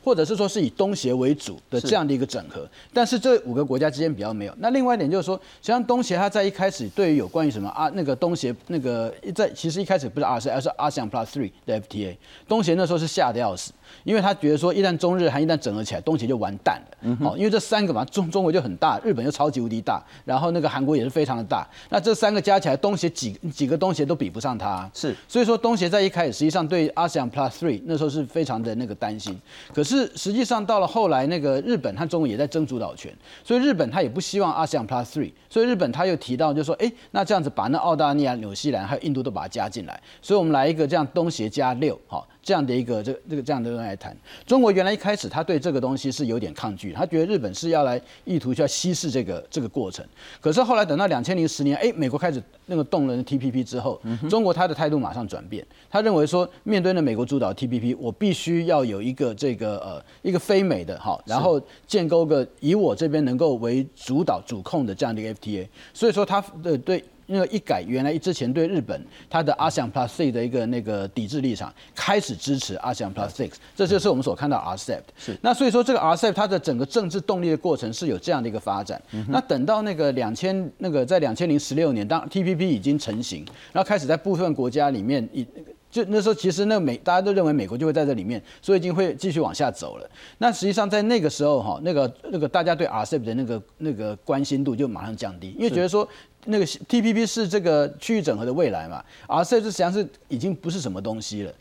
[0.03, 4.55] 或者是说是以东协为主的这样的一个整合，但是这五个国家之间比较没有。
[4.59, 12.17] 那另外一点就是说，实际上东协它在一开始对于有关于什么啊那个东协那个在其实一开始不是 RCEP，而是 ASEAN Plus Three 的 FTA。
[12.49, 13.73] 东协那时候是吓得要死，
[14.05, 17.17] 因为他觉得说一旦中日韩一旦整合起来，东协就完蛋了。
[17.21, 21.67] 哦，因为这三个嘛，中中国就很大，日本又超级无敌大，然后那个韩国也是非常的大。
[21.91, 24.89] 那这三个加起来，东协几几个东协都比不上他。
[24.95, 29.37] 是，所以说东协在一开始实际上对 ASEAN Plus Three 那时候是非常的那个担心。
[29.75, 42.27] 可是是实际上到了后来，那个日本和中国也在争主导权，所以日本他也不希望 ASEAN Plus Three，所以日本他又提到，就说，哎，那这样子把那澳大利亚、纽西兰还有印度都把它加进来，所以我们来一个这样东协加六，好。
[42.43, 50.05] 这样的一个这这个这样的人来谈，中国原来一开始他对这个东西是有点抗拒，他觉得日本是要来意图去要稀释这个这个过程。
[50.41, 65.69] 可是后来等到两千零十年，哎，美国开始那个动人的 TPP 之后，中国他的态度马上转变，他认为说面对那美国主导 TPP，我必须要有一个这个呃一个非美的哈，然后建构个以我这边能够为主导主控的这样的一个 FTA。
[65.95, 67.03] 所以说他的对。
[67.27, 75.03] 那个一改原来之前对日本它的 ASEAN Plus C 的一个那个抵制立场，开始支持 ASEAN Plus Six，这就是我们所看到 RCEP。
[75.17, 75.37] 是。
[75.41, 79.01] 那所以说这个 RCEP 它的整个政治动力的过程是有这样的一个发展。
[79.29, 85.47] 那等到那个两千那个在两千零十六年，当 TPP 已经成型，然后开始在部分国家里面以
[85.93, 90.11] 就那时候其实那美大家都认为美国就会在这里面，所以已经会继续往下走了。
[90.39, 96.09] 那实际上在那个时候哈，那个那个大家对 RCEP 的那个那个关心度就马上降低，因为觉得说。
[96.45, 101.53] 那个 TPP 是这个区域整合的未来嘛，而这实际上是已经不是什么东西了。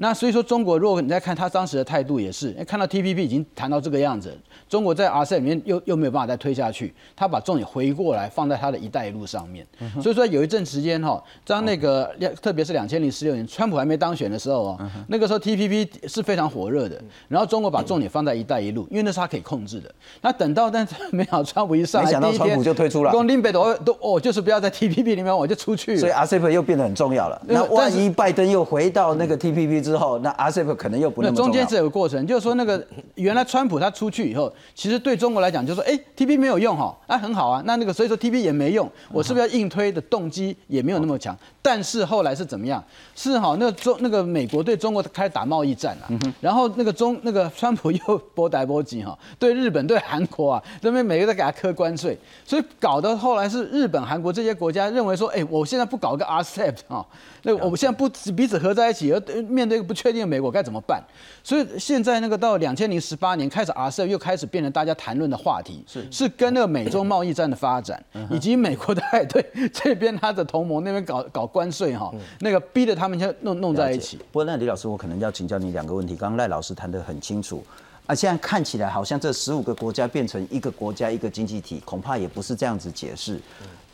[0.00, 4.34] 那所以说，中国如果你在看他当时的态度，也是看到 TPP 已经谈到这个样子，
[4.68, 9.66] 中国在 RCEP 里面又又没有办法再推下去，他把重点回过来放在他的一带一路上面。
[10.00, 19.92] 所以说有一阵时间哈，当那个特别是两千零十六年川普还没当选的时候哦，那个时候 TPP 是非常火热的，然后中国把重点放在一带一路，因为那是他可以控制的。
[20.22, 24.32] 那等到但是没想到川普一上来，没想到川普就退出了，光林北都都哦就。
[24.38, 25.96] 是不要在 TPP 里面，我就出去。
[25.96, 27.42] 所以 RCEP 又变得很重要了。
[27.48, 31.46] 那万一拜登又回到那个 TPP 之后，那 RCEP 可能又不那么重。
[31.46, 41.36] 中间是有个过程，就是说那个 原来川普他出去以后，其实对中国来讲，就说哎，TPP 没有用哈，啊很好啊，那那个所以说 TPP 也没用，我是不是要硬推的动机也没有那么强。
[41.68, 42.82] 但是后来是怎么样？
[43.14, 46.08] 是哈，那中那个美国对中国开始打贸易战了，
[46.40, 57.04] 然后那个中那个川普又波逮波及哈，对日本对韩国啊，这边每个都给他科关税，所以搞得后来是日本、韩国这些国家认为说，哎，我现在不搞个 RCEP 啊，
[57.42, 61.04] 那我们现在不彼此合在一起，而面对一个不确定的美国该怎么办？
[61.48, 71.46] 所以现在那个到两千零十八年开始，RCEP 又开始变成大家谈论的话题，是是跟那个美洲贸易战的发展，以及美国在对这边他的同盟那边搞搞。
[71.46, 74.18] 关税哈，那个逼着他们就弄弄在一起。
[74.18, 76.14] 不过那李老师，我可能要请教你两个问题。
[76.14, 77.64] 刚刚赖老师谈得很清楚，
[78.04, 83.40] 啊，现在看起来好像这十五个国家变成一个国家一个经济体，恐怕也不是这样子解释。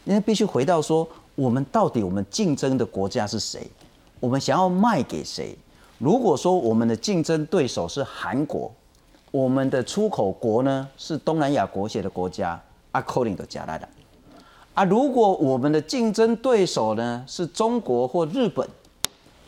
[0.04, 3.70] 因为必须回到说，我们到底我们竞争的国家是谁？
[4.18, 5.56] 我们想要卖给谁？
[5.98, 8.70] 如果说我们的竞争对手是韩国，
[9.30, 12.60] 我们的出口国呢是东南亚国协的国家，
[12.92, 13.88] 阿扣林的加拿大。
[14.74, 18.68] 啊，如果我们的竞争对手呢是中国或日本，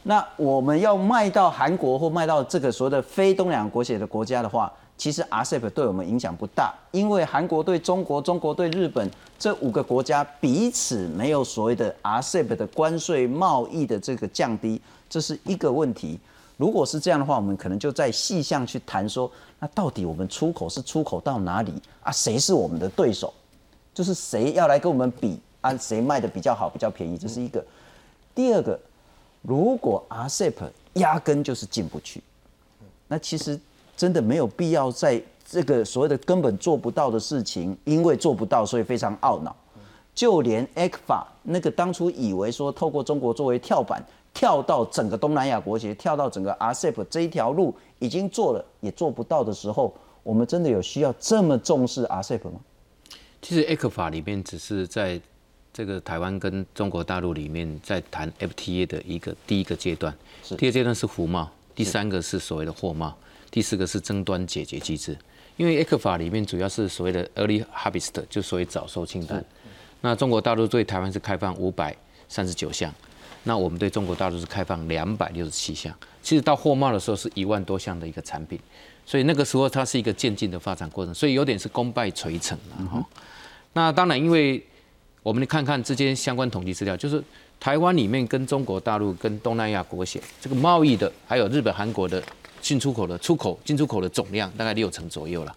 [0.04, 14.80] 那我们要卖到韩国或卖到这个所谓的非东南亚国协的国家的话，其实 RCEP 对我们影响不大，因为韩国对中国、中国对日本这五个国家彼此没有所谓的 RCEP 的关税贸易的这个降低，
[15.10, 16.20] 这是一个问题。
[16.56, 22.10] 如果是这样的话，我们可能就在细项去谈说，那到底我们出口是出口到哪里啊？
[22.10, 23.32] 谁是我们的对手？
[23.92, 25.76] 就是谁要来跟我们比啊？
[25.76, 27.18] 谁卖的比较好、比较便宜？
[27.18, 27.64] 这是一个。
[28.34, 28.78] 第二个，
[29.42, 32.22] 如果 RCEP 压根就是进不去，
[33.08, 33.58] 那其实
[33.96, 39.54] 真的没有必要在这个所谓的根本做不到的事情，因为做不到，所以非常懊恼。
[40.14, 44.02] 就连 ECFA 那个当初以为说透过中国作为跳板，
[44.36, 52.60] 跳到整个东南亚国协，跳到整个 RCEP 这一条路已经做了，也做不到的时候，我们真的有需要这么重视 RCEP 吗？
[53.40, 55.18] 其实 A 克法里面只是在
[55.72, 60.14] 这个台湾跟中国大陆里面在谈 FTA 的一个第一个阶段，
[60.58, 63.16] 第二阶段是服贸，第三个是所谓的货贸，
[63.50, 65.16] 第四个是争端解决机制。
[65.56, 69.42] 因为 A 克法里面主要是所谓的 Early Harvest，就所谓早收清单。
[70.02, 71.96] 那中国大陆对台湾是开放五百
[72.28, 72.92] 三十九项，
[73.46, 75.94] 那我们对中国大陆是开放两百六十七项。
[76.22, 78.60] 其实到货贸的时候是一万多项的一个产品。
[79.08, 83.06] 所以那个时候它是一个渐进的发展过程，所以有点是功败垂成了哈。
[83.72, 84.60] 那当然，因为
[85.22, 87.22] 我们看看之间相关统计资料，就是
[87.60, 92.20] 台湾里面跟中国大陆、跟东南亚国协这个贸易的，还有日本、韩国的
[92.60, 95.56] 进出口的出口、进出口的总量大概六成左右了。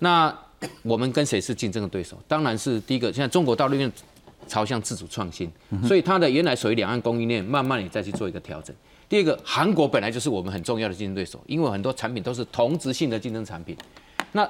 [0.00, 0.36] 那
[0.82, 2.20] 我们跟谁是竞争的对手？
[2.26, 3.92] 当然是第一个，现在中国大陆因为
[4.46, 5.50] 朝向自主创新，
[5.86, 8.74] 所以它的原来属于两岸供应链，慢慢也再去做一个调整。
[9.08, 13.76] 第二个，韩国本来就是我们很重要的竞争对手，因为很多产品都是同质性的竞争产品。
[14.32, 14.48] 那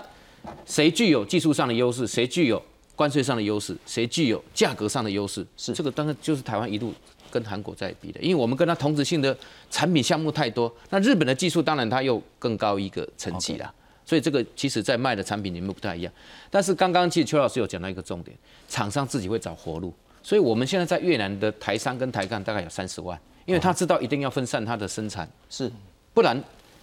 [0.64, 2.06] 谁具有技术上的优势？
[2.06, 2.62] 谁具有
[2.94, 3.76] 关税上的优势？
[3.84, 5.46] 谁具有价格上的优势？
[5.56, 6.94] 是这个，当然就是台湾一路
[7.30, 9.36] 跟韩国在比的，因为我们跟它同质性的
[9.70, 10.74] 产品项目太多。
[10.88, 13.74] 那日本的技术当然它又更高一个层级了，
[14.06, 16.12] 所以这个其实在卖的产品里面不太一样。
[16.50, 18.34] 但是刚刚其实邱老师有讲到一个重点，
[18.68, 19.92] 厂商自己会找活路，
[20.22, 23.20] 所以我们现在在越南的台商跟台干大概有三十万。
[23.44, 25.70] 因为他知道一定要分散他的生产，是，
[26.12, 26.36] 不然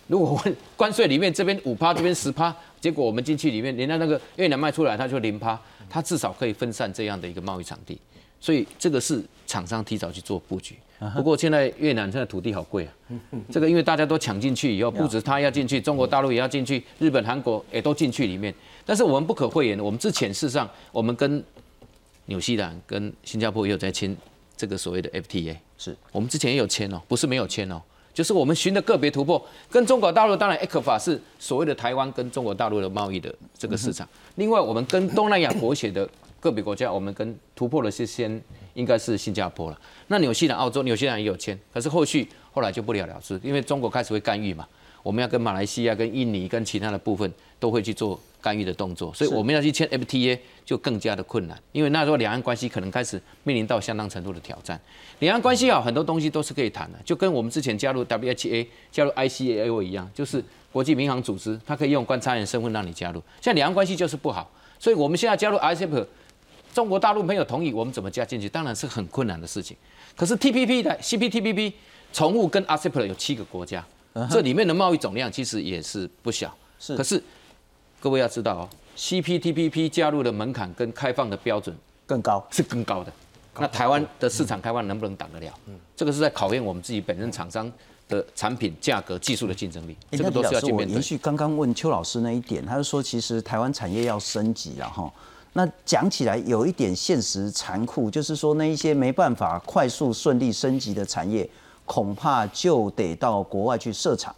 [0.08, 0.42] 如果
[0.78, 5.60] 关税里面这边五趴，这边十趴，结果我们进去里面，人家那个越南卖出来他就零趴，
[5.90, 8.00] 他至少可以分散这样的一个贸易场地，
[8.44, 10.76] 所以这个是厂商提早去做布局。
[11.16, 12.92] 不过现在越南现在土地好贵啊，
[13.50, 18.54] 这个因为大家都抢进去以后， 不止他要进去，中国大陆也要进去，日本、韩国也都进去里面。
[18.86, 21.42] 但是我们不可讳言，我们之前事实上我们跟
[22.26, 24.14] 纽西兰、跟新加坡也有在签
[24.58, 25.56] 这个所谓的 FTA。
[25.78, 27.82] 是我们之前也有签哦，不是没有签哦，
[28.14, 34.08] 就是我们寻的个别突破，跟中国大陆当然法是所谓的台湾跟中国大陆的贸易的这个市场。
[34.36, 36.08] 另外，我们跟东南亚国协的
[36.44, 38.42] 个别国家，我们跟突破的是先
[38.74, 39.80] 应该是新加坡了。
[40.08, 44.68] 那纽西兰、澳洲、纽西兰也有签，可是后续后来就不了了之，因为中国开始会干预嘛。
[45.02, 47.30] 我们要跟马来西亚、跟印尼、跟其他的部分
[47.60, 54.80] 都会去做干预的动作，所以我们要去签 FTA 就更加的困难，因为那时候两岸关系可能开始面临到相当程度的挑战。
[55.20, 63.22] 两岸关系好，很多东西都是可以谈的，就跟我们之前加入 WHA、加入 ICAO 一样，就是国际民航组织，它可以用观察员身份让你加入。
[63.42, 66.06] 现在两岸关系就是不好，所以我们现在加入 RCEP，
[66.74, 68.50] 中国大陆没有同意，我们怎么加进去？
[68.50, 69.78] 当然是很困难的事情。
[70.16, 71.74] 可是 TPP 的 CPTPP
[72.12, 73.84] 重复跟 RCEP 有七个国家。
[74.30, 76.56] 这里面的贸易总量其实也是不小，
[76.96, 77.22] 可是
[78.00, 83.12] 各位要知道哦，CPTPP 加入的门槛跟开放的标准更高，是更高的。
[83.58, 85.52] 那台湾的市场开放能不能挡得了？
[85.68, 87.72] 嗯这个是在考验我们自己本身厂商
[88.08, 90.94] 的产品、价格、技术的竞争力，这个都是要去面对。
[90.94, 95.12] 延续刚刚问邱老师那一点，他是说其实台湾产业要升级了哈。
[95.54, 101.48] 那讲起来有一点现实残酷，就是说那一些没办法快速顺利升级的产业，
[101.86, 104.36] 恐怕就得到国外去设厂。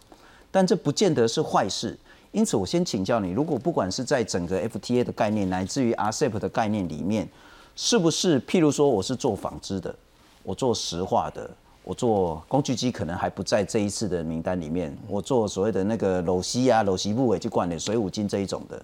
[0.50, 1.98] 但这不见得是坏事。
[2.32, 7.26] 因此，我先请教你，如果不管是在整个 FTA 的概念，乃至于 RCEP 的概念里面，
[7.74, 9.94] 是不是譬如说我是做纺织的，
[10.42, 11.48] 我做石化的，
[11.82, 18.82] 我做工具机可能还不在这一次的名单里面，我做所谓的那个镂锡啊、镂锡布尾去灌的水五金这一种的，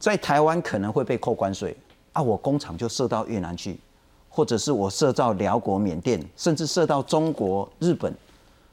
[0.00, 1.76] 在台湾可能会被扣关税
[2.14, 3.78] 啊，我工厂就设到越南去，
[4.28, 8.12] 或者是我设到辽国、缅甸，甚至设到中国、日本。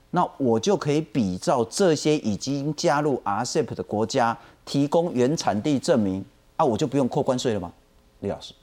[0.10, 6.24] 那我就可以比照这些已经加入 RCEP 的国家提供原产地证明
[6.56, 7.72] 啊，我就不用扣关税了吗？
[8.22, 8.54] 李老师，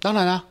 [0.00, 0.44] 当然啦，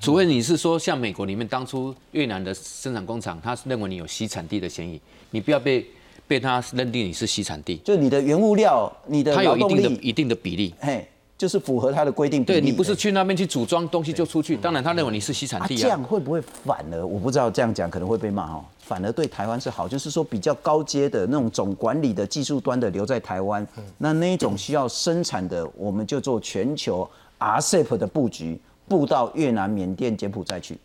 [0.00, 5.88] 除非你是说像美国里面当初越南的生产工厂，他认为你有西产地的嫌疑，你不要被
[6.26, 10.74] 被他认定你是西产地，就你的原物料、你的它有一定的一定的比例。
[10.80, 11.06] 嘿，
[11.36, 12.60] 就是符合它的规定比例。
[12.60, 15.82] 对你不是去那边去组装东西就出去，当然他认为你是西产啊，地啊。
[15.82, 16.02] 这样。
[16.02, 23.66] 会不会反而我不知道这样讲可能会被骂哦，反而对台湾是好，就是说比较高阶的那种总管理的技术端的留在台湾，
[23.98, 27.08] 那那一种需要生产的，我们就做全球
[27.38, 28.58] RCEP 的布局，
[28.88, 30.78] 布到越南、缅甸、柬埔寨去，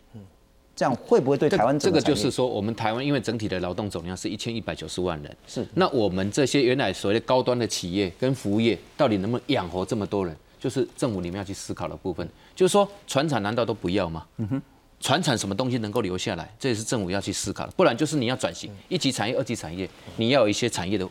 [0.79, 10.33] 这样会不会对台湾这个就是说，我们台湾因为整体的劳动总量是一千一百九十万人，是那我们这些原来所谓的高端的企业跟服务业，到底能不能养活这么多人？
[10.57, 12.25] 就是政府你们要去思考的部分。
[12.55, 14.25] 就是说，船厂难道都不要吗？
[14.37, 14.61] 嗯哼，
[15.01, 16.49] 船厂什么东西能够留下来？
[16.57, 17.73] 这也是政府要去思考的。
[17.75, 21.05] 不然就是你要转型，一级产业、二级产业，你要有一些产业的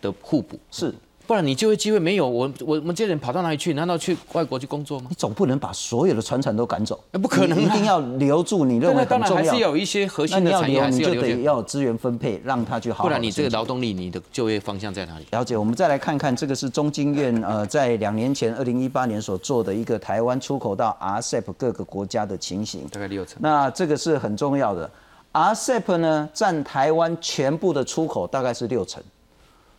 [0.00, 0.94] 的互补，是。
[1.26, 2.28] 不然你就业机会没有。
[2.28, 3.74] 我我我们这些人跑到哪里去？
[3.74, 5.14] 难道去外国去工作吗你？
[5.16, 9.52] 总不能把所有的船产都赶走，不可能啊一定要留住你认为当然很重要。
[9.52, 15.26] 还是要有一些核心的产业，你就得要资源分配，让它去好好不然你这个劳动力，你的就业方向在哪里？
[15.32, 22.86] 了解，我们再来看看这个是中经院呃在两年前二零一八年所做的一个台湾出口到 RCEP 各个国家的情形。
[22.90, 23.38] 大概六成。
[23.40, 24.88] 那这个是很重要的
[25.32, 29.02] ，RCEP 呢占台湾全部的出口大概是六成，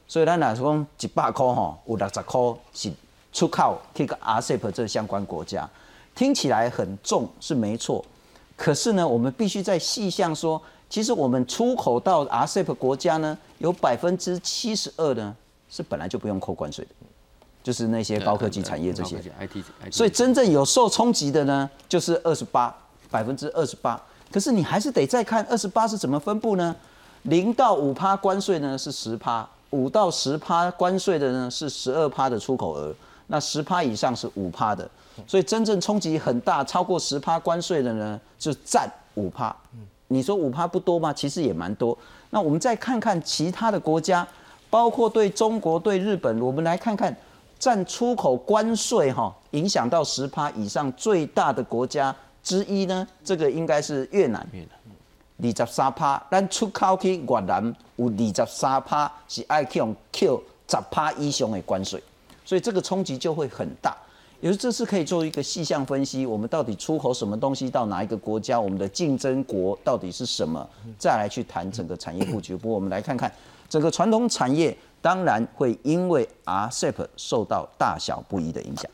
[0.07, 2.41] 所以咱若是讲一百块吼，有六十块
[2.73, 2.91] 是
[3.33, 5.69] 出口去个 RCEP 这相关国家，
[6.15, 8.03] 听起来很重是没错，
[8.55, 15.35] 可是呢，我们必须在细项说，其实我们出口到 RCEP 国家呢，有百分之七十二呢
[15.69, 16.91] 是本来就不用扣关税的，
[17.61, 19.21] 就是那些高科技产业这些。
[19.91, 22.73] 所以真正有受冲击的呢，就是二十八
[23.11, 24.01] 百分之二十八。
[24.31, 26.75] 可是你还是得再看二十八是怎么分布呢？
[27.23, 32.93] 零到五趴关税呢是十趴，五到十趴关税的呢是十二趴的出口额，
[33.27, 34.89] 那十趴以上是五趴的。
[35.25, 39.56] 所以真正冲击很大，超过十趴关税的呢，就占五趴。
[40.10, 41.12] 你说五趴不多吗？
[41.12, 41.97] 其实也蛮多。
[42.30, 44.25] 那我们再看看其他的国家，
[44.69, 47.13] 包括对中国、对日本，我们来看看
[47.58, 54.47] 占出口关税哈影响到十趴以上最大的国家之一呢，这个应该是越南。
[54.53, 54.69] 越南
[55.39, 62.02] 二十三趴，咱出口去越南有二十三趴是爱去用扣十趴以上的关税，
[62.43, 63.95] 所以这个冲击就会很大。
[64.39, 70.67] 也就是这是可以做一个细项分析，我们到底出口什么东西到哪一个国家，我们的竞争国到底是什么，
[71.00, 72.56] 再来去谈整个产业布局。
[72.56, 73.32] 不过我们来看看
[73.67, 78.89] 整个传统产业，当然会因为 RCEP 受到大小不一的影响。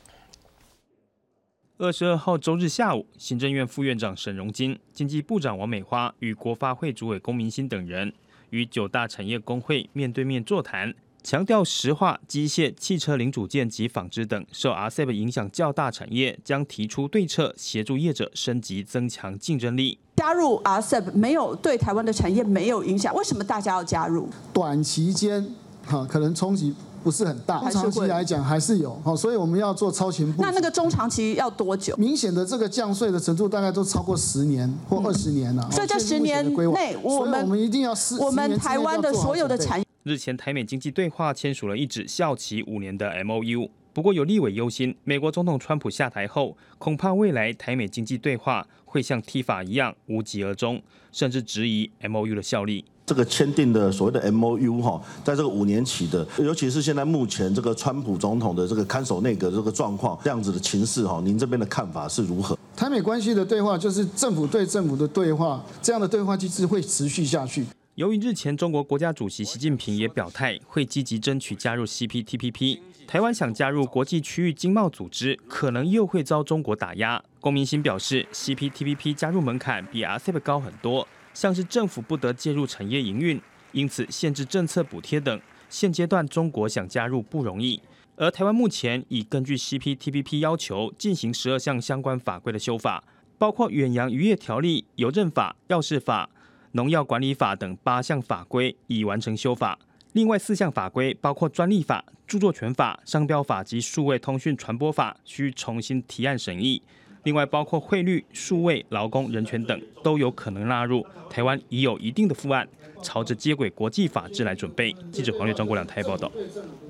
[1.84, 8.14] 二十二号周日下午，行政院副院长沈荣金、经济部长王美花与国发会主委龚明鑫等人
[8.52, 20.00] 与九大产业工会面对面座谈，强调石化、机械、汽车零组件及纺织等受 RCEP 影响较大产业，将提出对策，协助业者升级、增强竞争力。
[20.16, 24.30] 加入 RCEP 没有对台湾的产业没有影响，为什么大家要加入？
[24.54, 25.46] 短期间
[25.86, 30.42] 哈可能冲击不是很大，长期来讲还是有哈，所以我们要做超前部署。
[30.42, 31.96] 那那个中长期要多久？
[31.98, 35.70] 明显的这个降税的程度大概都超过十年或二十年了。
[35.70, 39.86] 所以这这是目前的10规划年内我们我们一定要十我们台湾的所有的产业。
[40.04, 50.82] 日前台美经济对话签署了一纸效期五年的 MOU，不过有立委忧心，美国总统川普下台后，恐怕未来台美经济对话会像踢法一样无疾而终，
[51.12, 52.84] 甚至质疑 MOU 的效力。
[53.06, 62.58] 这个签订的所谓的 M O U 哈，在这个五年期的，尤其是现在目前这个川普总统的这个看守内阁这个状况，这样子的情势哈，您这边的看法是如何？
[62.76, 67.66] 台美关系的对话就是政府对政府的对话，这样的对话机制会持续下去。
[67.96, 77.22] 由于日前中国国家主席习近平也表态会积极争取加入 CPTPP，台湾想加入国际区域经贸组织，可能又会遭中国打压。
[77.40, 85.42] 龚明鑫表示，CPTPP 加入门槛比 RCEP 高很多，像是政府不得介入产业营运，因此限制政策补贴等。
[85.70, 87.82] 现阶段中国想加入不容易，
[88.16, 93.04] 而台湾目前已根据 CPTPP 要求进行十二项相关法规的修法，
[93.38, 96.30] 包括远洋渔业条例、邮政法、药事法。
[96.76, 99.78] 农药管理法等八项法规已完成修法，
[100.14, 106.82] 另外四项法规包括专利法、著作权法、商标法及数位通讯传播法，需重新提案审议。
[107.24, 111.06] 另外包括汇率、数位、劳工、人权等都有可能纳入。
[111.30, 112.68] 台湾已有一定的副案。
[113.04, 114.96] 朝着接轨国际法制来准备。
[115.12, 116.32] 记者黄月张国良台报道。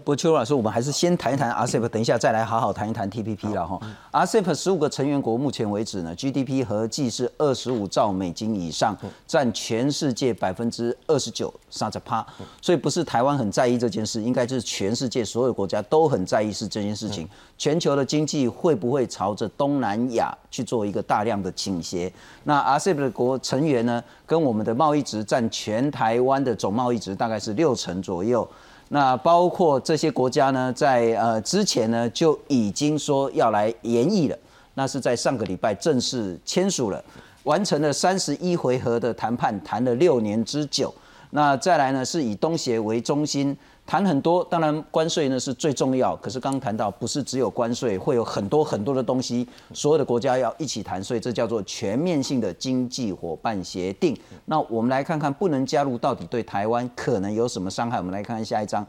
[0.03, 3.79] 不过邱老师，我们还是先谈一谈 RCEP，等一下再来好好谈一谈 TPP 了哈。
[4.11, 8.95] RCEP 十五个成员国目前为止呢，GDP 合计是二十五兆美金以上，
[9.25, 12.25] 占全世界百分之二十九，三十趴。
[12.61, 17.27] 所以不是台湾很在意这件事，应该就是全世界所有国家都很在意是这件事情。
[17.57, 22.11] 全球的经济会不会朝着东南亚去做一个大量的倾斜？
[22.43, 24.03] 那 RCEP 的国成员呢？
[24.33, 28.47] 跟我们的贸易值占全台湾的总贸易值大概是六成左右，
[28.89, 34.35] 那包括这些国家呢，在呃之前呢就已经说要来研议了，
[34.73, 36.99] 那是在上个礼拜正式签署了，
[37.43, 40.91] 完成了三十一回合的谈判，谈了六年之久，
[41.29, 43.55] 那再来呢是以东协为中心。
[43.85, 46.15] 谈很多，当然关税呢是最重要。
[46.15, 54.17] 可是刚刚谈到，不是只有关税，会有很多很多的东西，所有的国家要一起谈，所以这叫做全面性的经济伙伴协定。
[54.45, 57.97] 那我们来看看，不能加入到底对台湾可能有什么伤害？
[57.97, 58.85] 我们来看看下一章。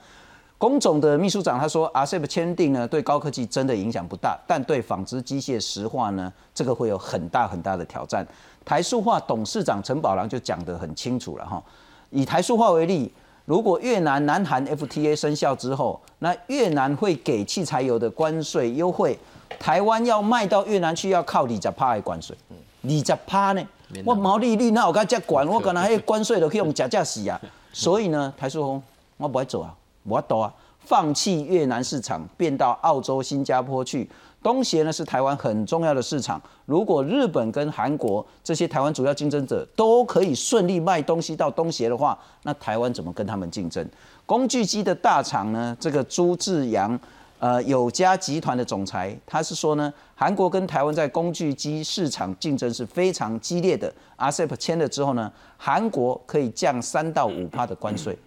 [0.56, 8.26] 工总的秘书长他说，RCEP 签订呢，对高科技真的影响不大，但对纺织、机械、石化呢，这个会有很大很大的挑战。
[8.64, 11.62] 台塑化董事长陈宝郎就讲得很清楚了哈，
[12.10, 13.12] 以台塑化为例。
[13.44, 19.18] 如果越南、南韩 FTA 生效之后，那越南会给汽柴油的关税优惠，
[19.58, 22.34] 台湾要卖到越南去要靠二十趴的关税，
[22.82, 23.62] 二十趴呢？
[24.04, 27.40] 我毛利率那我刚才管， 我可能还关税都可以用假假洗啊。
[27.72, 28.82] 所以呢，台塑红
[29.18, 29.74] 我不会走啊，
[30.04, 34.08] 我要啊，放弃越南市场，变到澳洲、新加坡去。
[34.44, 43.88] 东协呢是台湾很重要的市场，如果日本跟韩国这些台湾主要竞争者都可以顺利卖东西到东协的话，那台湾怎么跟他们竞争？
[44.26, 45.74] 工具机的大厂呢？
[45.80, 47.00] 这个朱志阳，
[47.38, 53.90] 呃，友家集团的总裁，他是说呢，韩国跟台湾在工具机市场竞争是非常激烈的。
[54.18, 58.18] RCEP 签了之后呢，韩国可以降三到五趴的关税，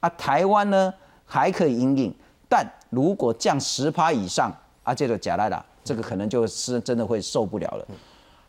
[0.00, 0.92] 啊，台湾呢
[1.24, 2.12] 还可以应应，
[2.48, 4.52] 但如果降十趴以上。
[4.82, 7.86] 啊，这个假来了，这个可能就是真的会受不了了。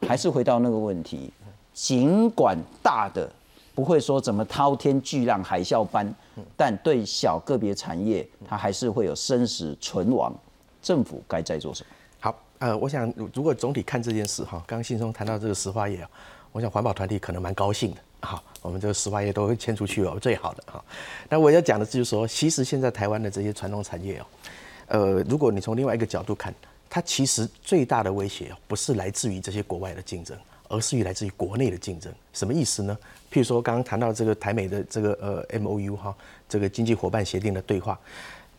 [0.08, 1.32] 还是回到那个问题，
[1.74, 3.32] 尽管大的
[3.74, 6.14] 不会说怎么滔天巨浪、海啸般，
[6.58, 10.34] 但对小个别产业，它还是会有生死存亡。
[10.82, 11.90] 政府该在做什么？
[12.20, 16.10] 好，呃，我想如果总体看这件事哈，刚刚信松谈到这个石化业啊，
[16.52, 17.98] 我想环保团体可能蛮高兴的。
[18.20, 20.84] 好，我们这个石化业都会迁出去哦，最好的哈。
[21.30, 24.26] 那我要讲的就是说，其实现在台湾的这些传统产业哦。
[24.88, 26.54] 呃，如果你从另外一个角度看，
[26.90, 30.38] 它其实最大的威胁不是来自于这些国外的竞争，
[30.70, 32.14] 而是于来自于国内的竞争。
[32.34, 32.96] 什么意思呢？
[33.32, 36.16] 譬如说刚刚谈到这个台美的这个呃 M O U 哈，
[36.48, 38.00] 这个经济伙伴协定的对话，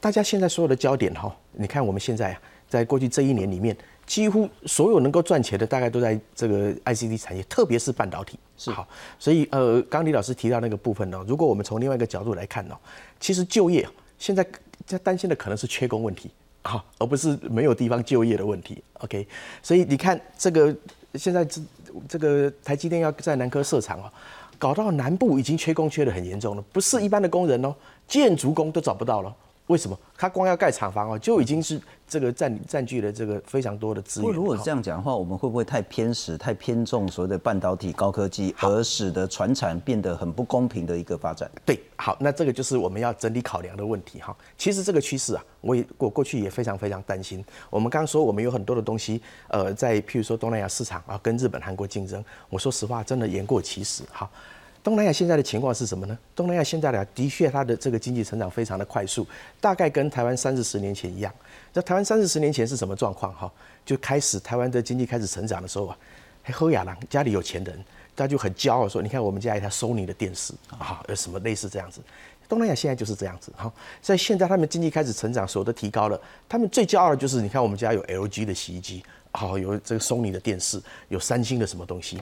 [0.01, 8.37] 大家现在所有的焦点哈，你看我们现在啊，在过去这一年里面，几乎所有能够赚钱的，大概都在这个 I C T 产业，特别是半导体。
[8.59, 12.77] 是好，所以呃，刚李老师提到那个部分呢，如果我们从另外一个角度来看呢，
[13.21, 14.45] 其实就业现在。
[14.87, 16.31] 这担心的可能是缺工问题
[16.63, 18.83] 啊，而不是没有地方就业的问题。
[19.01, 19.27] OK，
[19.63, 20.75] 所以你看这个
[21.15, 21.61] 现在这
[22.09, 24.13] 这个台积电要在南科设厂啊，
[24.59, 27.75] 搞到南部已经缺工缺的很严重了，不是一般的工人哦，
[28.09, 29.35] 建筑工都找不到了。
[29.69, 29.99] 为什么？
[30.17, 34.31] 他光要盖厂房哦，就已经是这个占占据了这个非常多的资源。
[34.33, 41.51] 如果这样讲的话，我们会不会太偏食、太偏重所谓的半导体高科技，而使得船产变得很不公平的一个发展？
[41.65, 44.37] 对，好，那这个就是我们要整体考量的问题哈。
[44.59, 47.43] 其实这个趋势啊，我也我过去也非常非常担心。
[47.71, 54.03] 我们刚刚说我们有很多的东西，呃，在譬如说东南亚市场啊，跟日本、韩国竞争，我说实话，真的言过其实。
[54.13, 54.31] 好。
[54.85, 56.17] 东南亚现在的情况是什么呢？
[56.37, 59.27] 东南亚现在的的确，它的这个经济成长非常的快速，
[59.59, 61.33] 大概跟台湾三四十年前一样。
[61.73, 63.35] 那台湾三四十年前是什么状况？
[63.35, 63.51] 哈，
[63.87, 65.97] 就开始台湾的经济开始成长的时候啊，
[66.43, 67.83] 还喝雅郎家里有钱人，
[68.15, 72.03] 他就很骄傲说：“你看我们家一台 Sony 的电视啊，有什么类似这样子。”
[72.47, 73.51] 东南亚现在就是这样子。
[73.57, 73.73] 哈，
[74.03, 80.79] 在现在他们经济开始成长，所有都提高了，他们最骄傲的就是你看我们家有 LG 的洗衣机，好有这个 Sony 的电视，
[81.09, 82.21] 有三星的什么东西。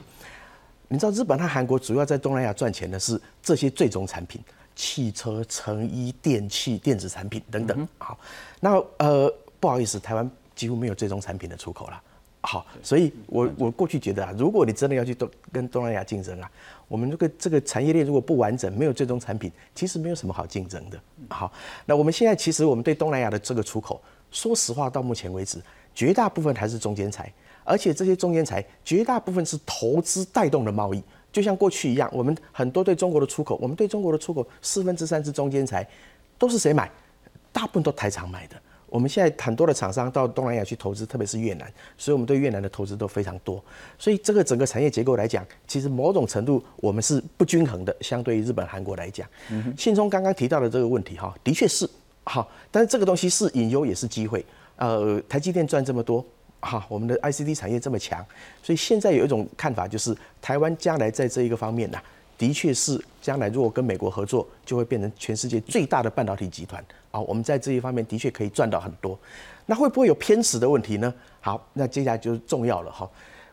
[0.87, 4.41] 你知道日本和韩国主要在东南亚赚钱的是这些最终产品，
[4.75, 7.87] 汽车、成衣、电器、电子产品等等。
[7.97, 8.17] 好，
[8.59, 12.01] 那呃不好意思，台湾几乎没有最终产品的出口了。
[12.45, 16.51] 好，所以我我过去觉得啊，如果你真的要去东跟东南亚竞争啊，
[16.89, 20.99] 我们这个这个产业链如果不完整，没有最终产品，其实没有什么好竞争的。
[21.29, 21.49] 好，
[21.85, 25.57] 那我们现在其实我们对东南亚的这个出口，说实话到目前为止，
[25.95, 27.31] 绝大部分还是中间材。
[27.63, 31.01] 而且这些中间材绝大部分是投资带动的贸易，
[31.31, 35.87] 就像过去一样，我们很多对中国的出口，我们对中国的出口四分之三是中间材，
[36.37, 36.89] 都是谁买？
[37.51, 38.55] 大部分都台厂买的。
[38.89, 43.59] 我们现在很多的厂商到东南亚去投资，特别是越南，所以我们对越南的投资都非常多。
[43.97, 49.27] 所以这个整个产业结构来讲，其实某种程度我们是不均衡的，相对于日本、韩国来讲。
[49.75, 51.89] 信聪刚刚提到的这个问题，哈，的确是
[52.25, 54.45] 好，但是这个东西是隐忧也是机会。
[54.75, 56.23] 呃，台积电赚这么多。
[56.63, 58.25] 哈，我们的 ICT 产业这么强，
[58.61, 61.99] 所以现在有一种看法，就是台湾将来在这一个方面呢，
[62.37, 67.19] 的确是将来如果跟美国合作，就会变成全世界最大的半导体集团啊。
[67.19, 69.17] 我们在这一方面的确可以赚到很多。
[69.65, 71.13] 那会不会有偏食的问题呢？
[71.39, 73.09] 好，那接下来就是重要了哈。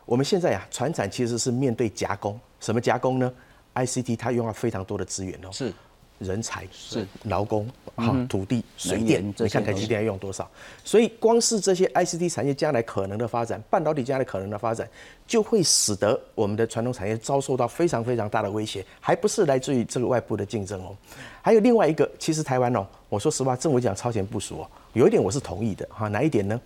[0.07, 3.33] 我们现在啊，船产其实是面对夹攻，什么夹攻呢
[3.75, 5.49] ？ICT 它用了非常多的资源哦。
[5.53, 5.73] 是。
[6.21, 7.67] 人才是劳工，
[7.97, 10.49] 哈，土地、水电，你看台积电要用多少？
[10.85, 14.87] 所以光是这些 ICT 产业将来可能的发展，半导体将来可能的发展，
[15.27, 20.95] 就会使得我们的传统产业遭受到非常非常大的威胁，还不是来自于这个外部的竞争哦。
[21.41, 26.07] 还有另外一个，其实台湾哦，我说实话，政府讲超前部署哦，有一点我是同意的哈。
[26.09, 26.61] 哪一点呢？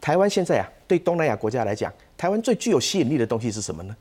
[0.00, 3.94] 台湾现在啊，对东南亚国家来讲，台湾最具有吸引力的东西是什么呢？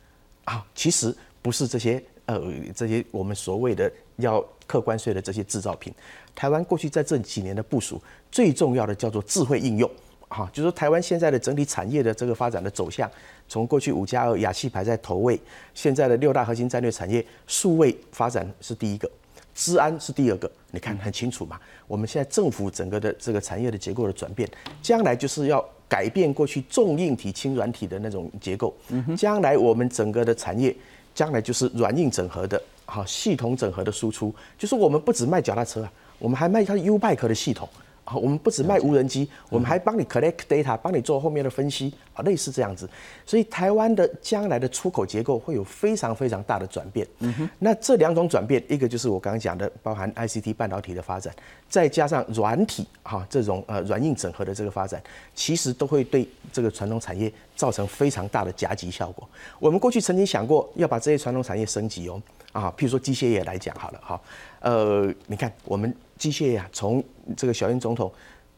[0.46, 2.02] 啊，其实不是这些。
[2.26, 2.42] 呃，
[2.74, 4.42] 这些我们所谓的要
[4.74, 5.94] 客关税的这些制造品，
[6.34, 8.02] 台湾过去在这几年的部署，
[8.32, 9.88] 最重要的叫做智慧应用，
[10.30, 13.08] 哈，就是说台湾现在的整体产业的这个发展的走向，
[13.48, 15.40] 从过去五加二亚气排在头位，
[15.76, 19.08] 现在的六大核心战略产业，数位发展是第一个，
[19.54, 21.60] 治安是第二个，你看很清楚嘛？
[21.86, 24.50] 我们现在政府整个的这个产业的结构的转变，
[24.82, 28.76] 将来就是要改变过去重硬体轻软体的那种结构，
[29.16, 30.76] 将来我们整个的产业。
[31.16, 37.68] 将来就是软硬整合的，好系统整合的输出，就是我们不只卖脚踏车啊，我们还卖它 U bike 的系统。
[38.06, 42.88] 好，我们不只卖无人机，我们还帮你 collect data，帮你做后面的分析啊，类似这样子。
[43.26, 47.08] 所以台湾的将来的出口结构会有非常非常大的转变。
[47.20, 47.50] 嗯哼。
[47.60, 51.34] 那这两种转变，一个就是我刚刚讲的，包含 ICT 半导体的发展，
[51.70, 55.02] 再加上软体哈这种呃软硬整合的这个发展，
[55.34, 59.26] 其实都会对这个传统产业造成非常大的夹击效果。
[59.60, 62.22] 我们过去曾经想过要把这些传统产业升级哦，
[62.54, 64.22] 啊，譬如说机械业来讲好了哈，
[64.62, 65.94] 呃，你看我们。
[66.16, 67.04] 机械业啊，从
[67.36, 68.10] 这个小英总统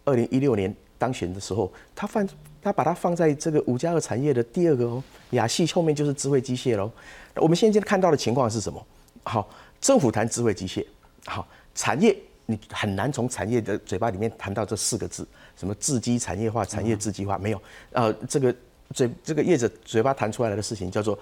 [0.03, 2.27] 二零一六年当选的时候，他放
[2.61, 6.91] 他把它放在这个五加二产业的第二个哦，亚系后面就是智慧机械喽。
[7.33, 8.85] 我们现在看到的情况是什么？
[9.23, 9.49] 好，
[9.81, 10.85] 政府谈智慧机械，
[11.25, 12.15] 好，产业
[12.45, 17.59] 你很难从产业的嘴巴里面谈到这四个字，什么制机产业化、产业制机化没有？
[17.93, 18.55] 呃，这个
[18.93, 21.17] 嘴这个业者嘴巴谈出来的事情叫做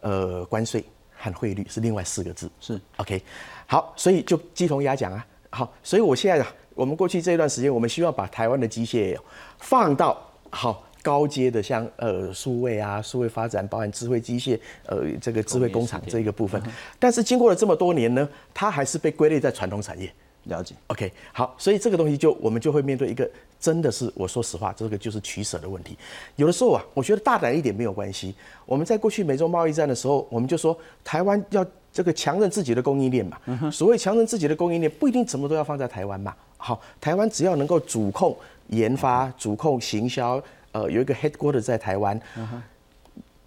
[0.00, 0.84] 呃关税
[1.16, 3.22] 和汇率是另外四个字，是 OK。
[3.66, 5.26] 好，所以就鸡同鸭讲啊。
[5.50, 9.18] 好，所以我现在我们过去这一段时间，我们希望把台湾的机械
[9.58, 16.62] 放到好高阶的，像呃数位啊、数位发展，包含智慧机械，呃这个智慧工厂这一个部分。
[16.98, 20.12] 但是经过了这么多年呢，它还是被归类在传统产业。
[20.46, 23.28] 了解，OK，好，所以这个东西就我们就会面对一个
[23.60, 25.96] 真的是我说实话，这个就是取舍的问题。
[26.36, 28.34] 有的时候啊，我觉得大胆一点没有关系。
[28.64, 31.64] 我们在过去美洲贸易战的时候，我们就说台湾要。
[31.92, 33.38] 这个强韧自己的供应链嘛，
[33.72, 36.36] 所谓强韧自己的供应链，不一定什么都要放在台湾嘛。
[36.58, 38.36] 好，台湾只要能够主控
[38.66, 40.38] 研发、主控行销，
[40.72, 42.20] 呃，有一个 headquarter 在台湾。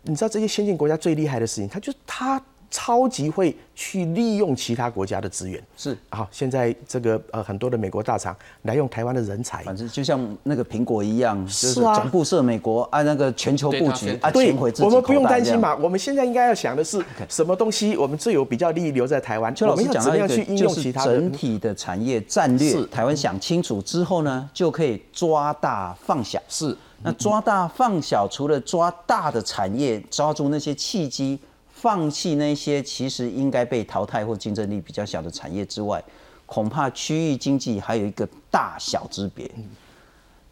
[0.01, 2.43] 你知道这些先进国家最厉害的事情，他就他。
[2.71, 6.27] 超级会去利用其他国家的资源，是好。
[6.31, 15.75] 现在这个呃很多的美国大厂来用台湾的人才，反正就像那个苹果一样，是总部设美国，按那个全球布局啊，对，我们不用担心嘛。
[15.77, 19.53] 我们现在应该要想的是，什么东西我们最有比较利益留在台湾？
[19.55, 26.39] 邱老师讲到一个，就是整体的产业战略，台湾想清楚之后呢，就可以抓大放小。
[26.47, 31.39] 是，那抓大放小，除了抓大的产业，抓住那些契机。
[31.81, 36.03] 放弃那些其实应该被淘汰或竞争力比较小的产业之外，
[36.45, 39.49] 恐怕区域经济还有一个大小之别。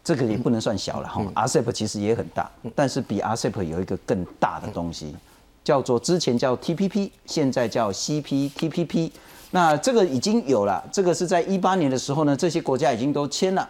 [0.02, 1.22] 这个也不能算小了哈。
[1.34, 5.14] RCEP 其实也很大，但是比 RCEP 有一个更大的东西，
[5.62, 9.10] 叫做之前叫 TPP，现在叫 CPTPP。
[9.50, 13.68] 那这个已经有了，这个是在一八年的时候呢，这些国家已经都签了。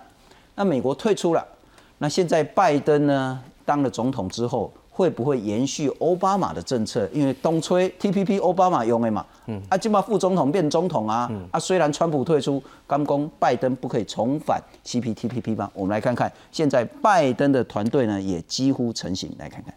[0.55, 1.45] 那美国退出了，
[1.99, 4.73] 那现在拜登呢当了总统之后。
[4.99, 7.09] 会不会延续奥巴马的政策？
[7.13, 15.71] 因为东吹 TPP 奥巴马用的嘛，嗯，啊，今嘛副总统变总统啊，嗯啊，虽然川普退出，刚公拜登不可以重返 CPTPP 吗？
[15.73, 19.73] 我们来看看，现在拜登的团队呢也几乎成型，来看看。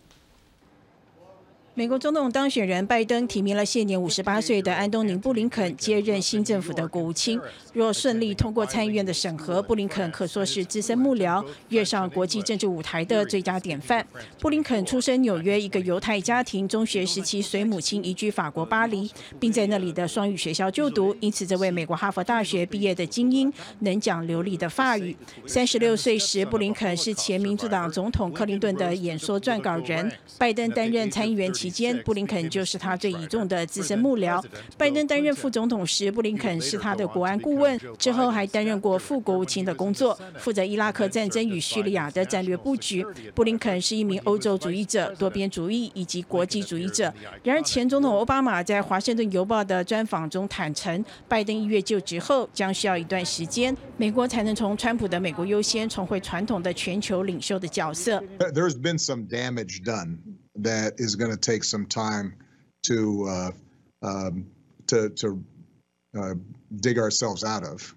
[1.81, 7.41] 美国总统当选人拜登提名了现年五十八岁的安东尼·布林肯接任新政府的国务卿。
[7.73, 14.05] 若顺利通过参议院的审核，布林肯可说是资深幕僚跃上国际政治舞台的最佳典范。
[14.39, 19.09] 布林肯出生纽约一个犹太家庭，中学时期随母亲移居法国巴黎，
[19.39, 25.17] 并在那里的双语学校就读，因此这位美国哈佛大学毕业的精英能讲流利的法语。
[25.47, 30.11] 三十六岁时，布林肯是前民主党总统克林顿的演说撰稿人。
[30.37, 31.51] 拜登担任参议员。
[31.51, 34.43] 期间，布林肯就是他最倚重的资深幕僚。
[34.77, 43.05] 拜登担任副总统时，布林肯是他的国安顾问，之后还担任过副国务卿的工作，负责伊拉克战争与叙利亚的战略布局。
[43.33, 47.13] 布林肯是一名欧洲主义者、多边主义以及国际主义者。
[47.43, 58.21] 然而，前总统奥巴马在《华盛顿邮报》的专访中坦诚，拜登一月就职后将需要一段时间，美国才能从川普的美国优先重回传统的全球领袖的角色。
[58.39, 60.17] There's been some damage done.
[60.55, 62.35] That is going to take some time
[62.83, 63.51] to uh,
[64.03, 64.47] um,
[64.87, 65.43] to to
[66.19, 66.33] uh,
[66.77, 67.95] dig ourselves out of.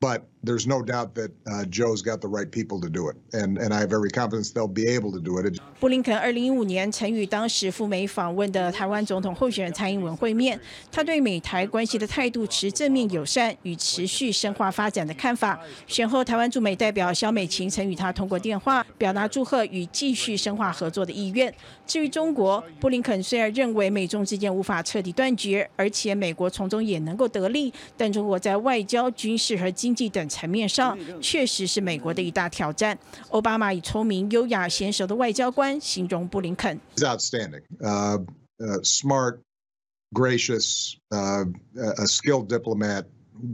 [0.00, 1.30] But there's no doubt that
[1.70, 4.66] Joe's got the right people to do it, and and I have every confidence they'll
[4.66, 5.60] be able to do it.
[5.78, 10.60] 布林肯二零一五年曾与当时赴美访问的台湾总统候选人蔡英文会面，
[10.90, 15.58] 他对美台关系的态度持正面友善与持续深化发展的看法。
[15.86, 21.52] 选后，台湾驻美代表肖美琴曾与他通过电话，表达祝贺与继续深化合作的意愿。
[21.86, 32.97] 至于中国，布林肯虽然认为美中之间无法彻底断绝，而且美国从中也能够得利，但中国在外交、军事和经济等层面上确实是美国的一大挑战。
[33.29, 36.79] 奥巴马以聪明、优雅、娴熟的外交官形容布林肯。
[36.95, 38.19] He's outstanding, uh,
[38.59, 39.39] uh, smart,
[40.13, 41.45] gracious, uh,
[41.97, 43.05] a skilled diplomat,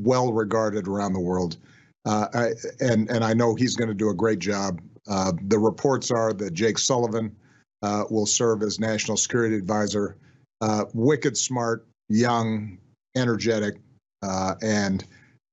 [0.03, 1.57] well regarded around the world.
[2.05, 4.79] Uh, I, and and I know he's going to do a great job.
[5.07, 7.35] Uh, the reports are that Jake Sullivan
[7.81, 10.15] uh, will serve as national security advisor.
[10.61, 12.77] Uh, wicked smart, young,
[13.15, 13.75] energetic,
[14.21, 15.03] uh, and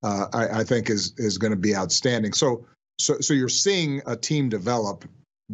[0.04, 2.34] uh, I, I, think is is going to be outstanding.
[2.34, 2.66] So
[3.00, 5.06] so so you're seeing a team develop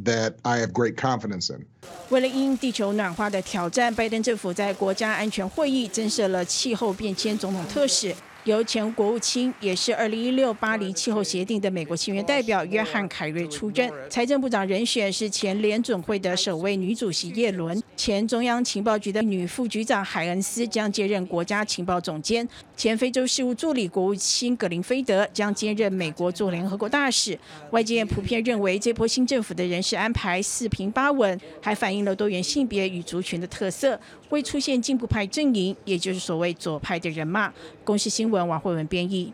[0.03, 1.65] that I have great confidence in.
[2.09, 8.15] 为了应地球暖化的挑战，拜登政府在国家安全会议增设了气候变迁总统特使。
[8.49, 13.87] 由前国务卿，也是2016巴黎气候协定的美国亲约代表约翰·凯瑞出任。
[14.09, 17.81] 财政部长人选是前联准会的首位女主席叶伦。
[17.95, 22.47] 前中央情报局的女副局长海恩斯将接任国家情报总监。
[22.75, 27.37] 前非洲事务助理国务卿格林菲德将兼任美国驻联合国大使。
[27.71, 33.99] 外界普遍认为，这波新政府的人事安排四平八稳，还反映了多元性别与族群的特色，
[34.29, 37.51] 会出现进步派阵营，也就是所谓左派的人马。
[37.83, 39.33] 公司新闻王慧文编译。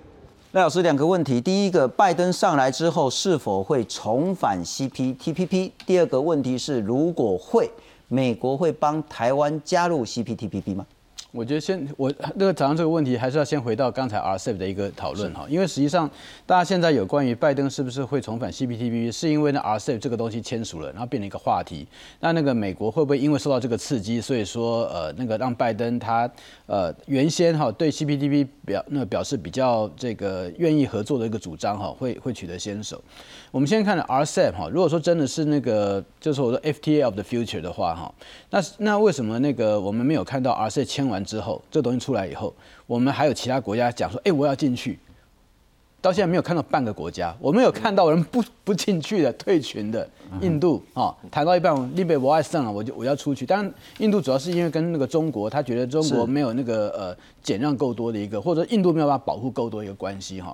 [0.54, 5.72] 赖老师，两个问题：第一个，拜登上来之后是否会重返 CPTPP？
[5.86, 7.70] 第二个问题是，如果会，
[8.08, 10.86] 美国会帮台湾加入 CPTPP 吗？
[11.36, 16.10] 我觉得先我那个早上这个问题还是要先回到刚才 RCEP 的一个讨论哈，因为实际上
[16.46, 21.86] 大家现在有关于拜登是不是会重返 CPTPP，是因为呢 RCEP 这个东西签署了，然后变成一个话题。
[22.22, 26.30] 那那个美国会不会因为受到这个刺激，所以说呃那个让拜登他
[26.68, 33.04] 呃原先哈对 CPTPP 表那表示比较这个愿意合作的一个主张哈，会会取得先手。
[33.56, 38.14] 我们先看的 RCEP 哈，如果说真的是那个就是我说 FTA of the future 的话哈，
[38.50, 41.24] 那那为什么那个我们没有看到 RCEP 签完？
[41.24, 42.54] 之后，这东西出来以后，
[42.86, 45.00] 我们还有其他国家讲说，哎，我要进去。
[46.02, 50.06] 到现在没有看到半个国家，我们有看到人不不进去的退群的，
[50.42, 53.46] 印度啊，谈到一半，利贝我爱上了，我就我要出去。
[53.46, 60.54] 当然，印度主要是因为跟那个中国，他觉得中国没有那个呃减让够多的一个，或者印度没有办法保护够多一个关系哈。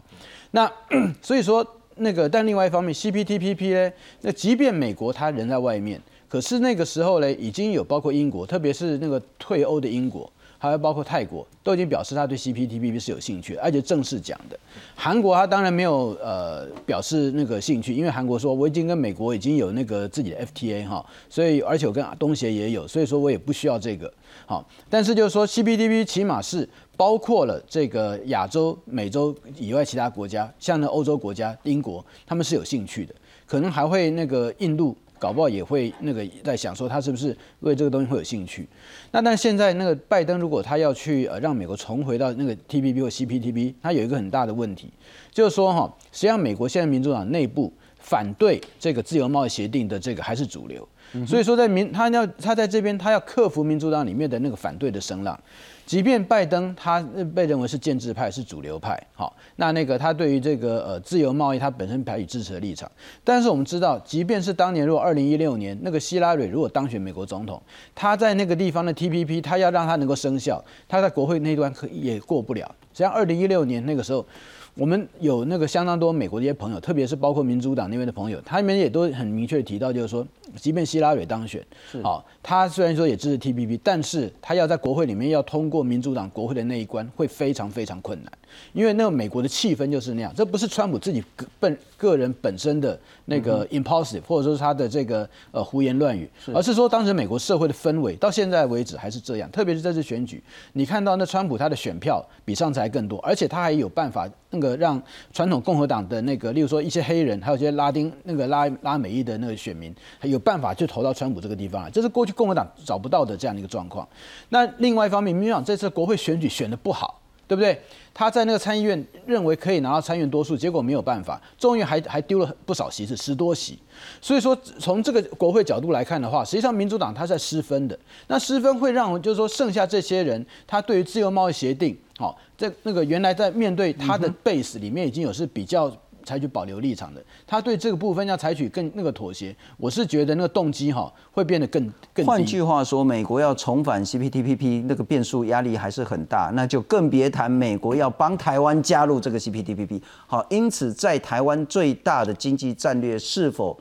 [0.51, 0.71] 那
[1.23, 1.65] 所以说
[2.01, 10.31] 那个，但另外一方面，CPTPP 呢，那即便美国他人在外面，可是那个时候呢，已经有包括英国，特别是那个退欧的英国。
[10.61, 14.55] 还有包括泰国都已经表示他对 CPTPP 是有兴趣，而且正式讲的。
[14.95, 24.13] 韩国他当然没有呃表示那个兴趣，因为韩国说我已经跟美国已经有那个自己的 FTA 哈，所以而且我跟东协也有，所以说我也不需要这个
[24.45, 24.63] 好。
[24.87, 33.15] 但是就是说 CPTPP 起码是包括了这个亚洲、美洲以外其他国家，像那欧洲国家、英国，他们是有兴趣的，
[33.47, 34.95] 可能还会那个印度。
[35.21, 38.67] 搞不好也会那个在想说他是不是为这个东西会有兴趣？
[39.11, 44.89] 那但现在那个拜登如果他要去呃让美国重回到那个 TPP 或 CPTP，他有一个很大的问题，
[45.31, 50.87] 就是说哈，实际上美国现在民主党内部反对这个自由贸易协定的这个还是主流。
[51.27, 55.37] 所以说，在民他要他在这边，他要克服民主党里面的那个反对的声浪。
[55.85, 57.01] 即便拜登他
[57.35, 62.89] 被认为是建制派，是主流派，好，那那个他对于这个呃自由贸易，他本身排以支持的立场。
[63.23, 67.61] 但是我们知道，即便是当年如果二零一六年那个希拉蕊如果当选美国总统，
[67.93, 72.65] 他在那个地方的 TPP，他要让他能够生效，他在国会那端可也过不了。
[72.93, 74.25] 实际上，二零一六年那个时候。
[74.73, 81.61] 我们有那个相当多美国的一些朋友，特别是包括民主党那边的朋友，他们也都很明确提到，就是说，即便希拉蕊当选，
[82.01, 88.31] 好，他虽然说也支持 TPP，但是他要在国会里面要通过民主党国会的那一关，会非常非常困难，
[88.71, 92.97] 因为那个美国的气氛就是那样，这不是川普自己个本个人本身的
[93.31, 104.29] 那个 impulsive，或者说是他的这个呃胡言乱语，而是说当时美国社会的氛围到现在为止还是这样，特别是这次选举，你看到那川普他的选票比上次还更多，而且他还有办法。
[104.53, 105.01] 那个让
[105.31, 114.05] 传统共和党的那个，例如说一些黑人，还有一些拉丁那个拉拉美裔的那个选民，有办法就投到川普这个地方来，这是过去共和党找不到的这样的一个状况。
[114.49, 117.20] 那另外一方面，民主党这次国会选举选的不好。
[117.51, 117.77] 对不对？
[118.13, 123.77] 他在那个参议院认为可以拿到参议院多数，结果没有办法，众议院还还丢了不少席次，十多席。
[124.21, 127.99] 所以说，从这个国会角度来看的话，实际上民主党他在失分的。
[128.27, 135.93] 那失分会让就是说剩下这些人，他对于自由贸易协定，好，在那个原来在面对他的 base 里面已经有是比较。
[136.25, 142.25] 采取保留立场的，他对这个部分要采取更那个妥协，我是觉得那个动机哈会变得更更。
[142.25, 150.01] 换句话说，美国要重返 CPTPP 那个变数压力还是很大，那就更别谈美国要帮台湾加入这个 CPTPP。
[150.27, 153.77] 好，因此在台湾最大的经济战略是否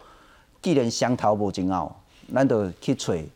[0.62, 1.95] 既然想逃不进澳，
[2.28, 3.28] 难得去吹。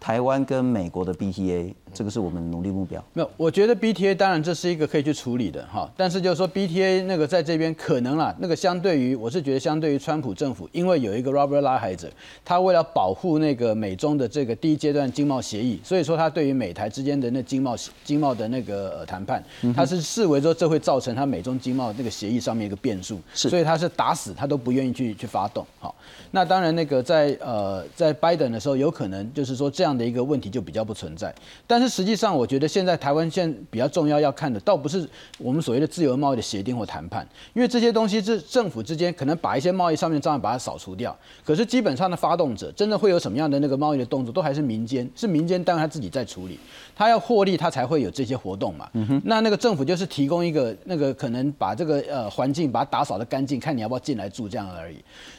[0.00, 3.04] 台湾跟美国的 BTA，这个是我们努力目标。
[3.12, 12.10] 没有，我觉得 BTA 当然这是一个可以去处理的哈，但是就是说 BTA 那个在这边可能啦，那个相对于我是觉得相对于川普政府，因为有一个 Robert Lighthizer，
[12.44, 19.42] 他为了保护那个美中的这个第一阶段经贸协议，所以说他对于美台之间的那经贸经贸的那个谈判，
[19.74, 25.66] 他是视为说这会造成他美中经贸那个协议上面一个变数，所以他是打死他都不愿意去去发动。
[25.80, 25.92] 好，
[26.30, 29.68] 那当然那个在呃在拜登的时候，有可能就是说。
[29.78, 31.32] 这样的一个问题就比较不存在，
[31.64, 35.08] 但是实际上，我觉得现在台湾现在比较重要要看的，倒不是
[35.38, 46.58] 我们所谓的自由贸易的协定或谈判，因为这些东西是政府之间可能把一些贸易上面障碍把它扫除掉，可是基本上的发动者，真的会有什么样的那个贸易的动作，都还是民间，是民间单位他自己在处理，
[46.98, 48.90] 他要获利，他才会有这些活动嘛。
[49.22, 54.96] 那那个政府就是提供一个那个可能把这个呃环境把它打扫的干净，看你要不要进来住这样而已。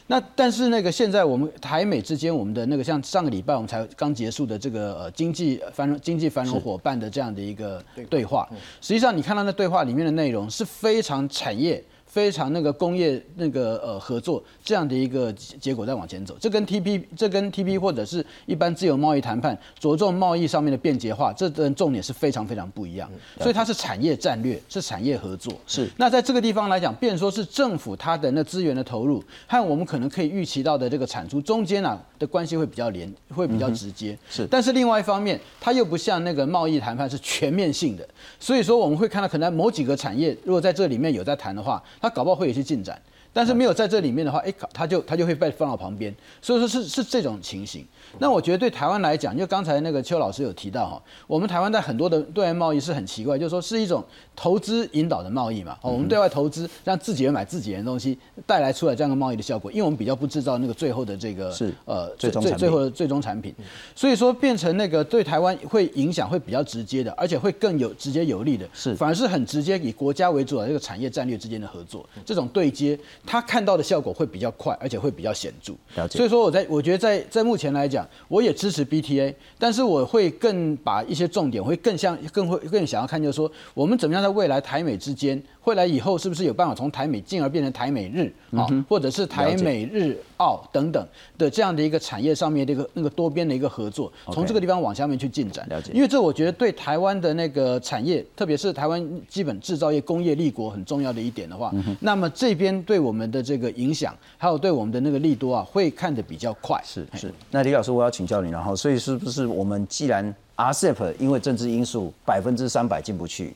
[0.07, 8.47] 那但是那个现在我们台美之间，我们的那个像上个礼拜我们才刚结束的这个呃经济繁荣经济繁荣伙伴的这样的一个对话，
[8.79, 11.83] 实际上你看到那对话里面的内容是非常产业。
[12.09, 23.07] 非常那个工业那个呃合作这样的一个结果在往前走，这跟 T P 这跟 T P 或者是一般自由贸易谈判着重贸易上面的便捷化，这的重点是非常非常不一样。
[23.37, 25.53] 所以它是产业战略，是产业合作。
[25.67, 25.87] 是。
[25.97, 34.17] 那在这个地方来讲，变说是政府它的那资源的投入和我们可能可以预期到的这个产出中间呢的关系会比较连，会比较直接。
[34.27, 34.47] 是。
[34.49, 38.07] 但是另外一方面，它又不像那个贸易谈判是全面性的，
[38.39, 41.79] 所以说我们会看到可能某几个产业如果在这里面有在谈的话。
[42.01, 43.01] 他搞不好会有些进展，
[43.31, 47.85] 但是没有在这里面的话，哎，他就他就会被放到旁边，所以说是是这种情形。
[48.17, 54.03] 那我觉得对台湾来讲，就刚才那个邱老师有提到哈，我们台湾在很多的对外贸易是很奇怪，就是说是一种
[54.35, 55.77] 投资引导的贸易嘛。
[55.81, 58.17] 哦，我们对外投资，让自己人买自己人的东西，
[58.47, 59.71] 带来出来这样的贸易的效果。
[59.71, 63.53] 因为我们比较不制造那个最后的这个是呃最最最后的最终产品，
[63.95, 75.73] 所以说变成那个对台湾会影响会比较直接的，而且会更有直接有利的，是反而是很直接以国家为主的这个产业战略之间的合作，这种对接，他看到的效果会比较快，而且会比较显著。
[75.95, 76.17] 了解。
[76.17, 78.85] 所以说我在我觉得在在目前来讲，我也支持。
[78.89, 85.39] BTA，但是我会更把一些重点，会更像，更会更想要看，就是说，我们怎么样在未来台美之间。
[85.65, 95.67] 未来以后是不是有办法从台美进而变成台美日啊，或者是台美日澳等等的这样的一个产业上面的一个那个多边的一个合作，从这个地方往下面去进展。
[95.69, 106.81] 了解，因为这我觉得对台湾的那个产业，特别是台湾基本制造业工业立国很重要的一点的话，那么这边对我们的这个影响，还有对我们的那个利多啊，会看得比较快。
[106.85, 107.33] 是是。
[107.51, 113.53] 那李老师，我要请教你，然后所以是不是我们既然 RCEP 因为政治因素百分之三百进不去？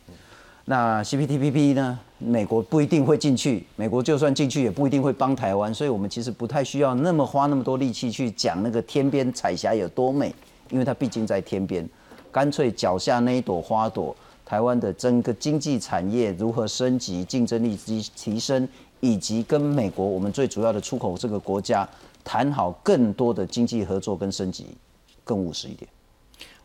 [0.66, 1.99] 那 CPTPP 呢？
[2.20, 10.34] 美国不一定会进去，美国就算进去也不一定会帮台湾，所以我们其实不太需要那么花那么多力气去讲那个天边彩霞有多美，
[10.70, 11.88] 因为它毕竟在天边，
[12.32, 18.66] 干脆脚下那一朵花朵，台湾的整个经济产业如何升级、竞争力提提升，
[19.01, 21.86] 以及跟美国我们最主要的出口这个国家
[22.24, 24.68] 谈好更多的经济合作跟升级，
[25.26, 25.89] 更务实一点。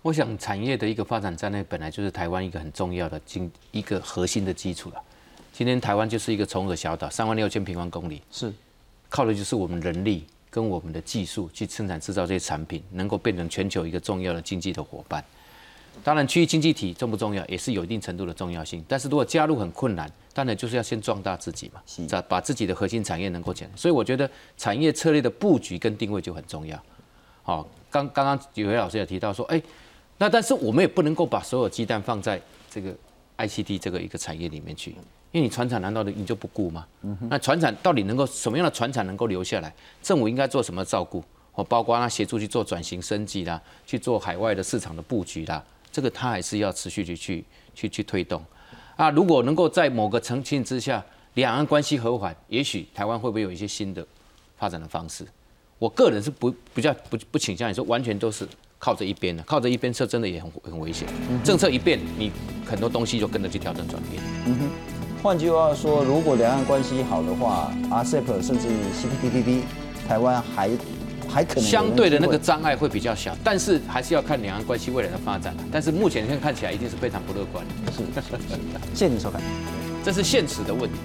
[0.08, 5.02] 我想产业的一个发展战略本来就是台湾一个很重要的经一个核心的基础了。
[5.52, 8.50] 今天台湾就是一个崇尔小岛，三万六千平方公里，是
[9.10, 15.22] 靠的就是我们人力跟我们的技术去生产制造这些产品，能够变成全球一个重要的经济的伙伴。
[16.02, 18.82] 当然，区域经济体重不重要，也是有一定程度的重要性。
[18.88, 23.70] 但是如果加入很困难，当然就是要先壮大自己嘛，把把自己的核心产业能够建。
[23.76, 26.82] 所以我觉得产业策略的布局跟定位就很重要。
[27.42, 29.60] 好，刚刚刚有位老师也提到说，哎，
[30.18, 32.94] 那但是我们也不能够把所有鸡蛋放在这个
[33.38, 34.90] ICT 这个一个产业里面去，
[35.32, 36.86] 因为你船厂难道你就不顾吗？
[37.30, 39.72] 那船厂到底能够什么样的船厂能够留下来？
[40.02, 41.24] 政府应该做什么照顾？
[41.52, 45.64] 或包括他协助去做转型升级啦，去做海外的市场的布局啦。
[45.90, 47.44] 这个他还是要持续去去
[47.74, 48.40] 去去推动
[48.96, 49.10] 啊！
[49.10, 51.04] 如果能够在某个层情之下，
[51.34, 54.06] 两岸关系和缓，也许台湾会不会有一些新的
[54.56, 55.26] 发展的方式？
[55.78, 58.46] 我个人是不比较不不倾向于说完全都是
[58.78, 61.06] 靠着一边的，靠着一边车真的也很很危险。
[61.44, 62.30] 政策一变，你
[62.64, 64.22] 很多东西就跟着去调整转变。
[64.46, 64.70] 嗯哼。
[65.22, 69.62] 换句话说，如果两岸关系好的话，RCEP 甚至 CPTPP，
[70.06, 70.70] 台湾还。
[71.30, 75.54] 还可能相对的那个障碍会比较小，但是还是要看两岸关系未来的发展。
[75.70, 77.62] 但是目前看看起来一定是非常不乐观。
[77.92, 78.02] 是，
[78.94, 79.38] 谢谢您收看，
[80.02, 80.96] 这是现实的问题。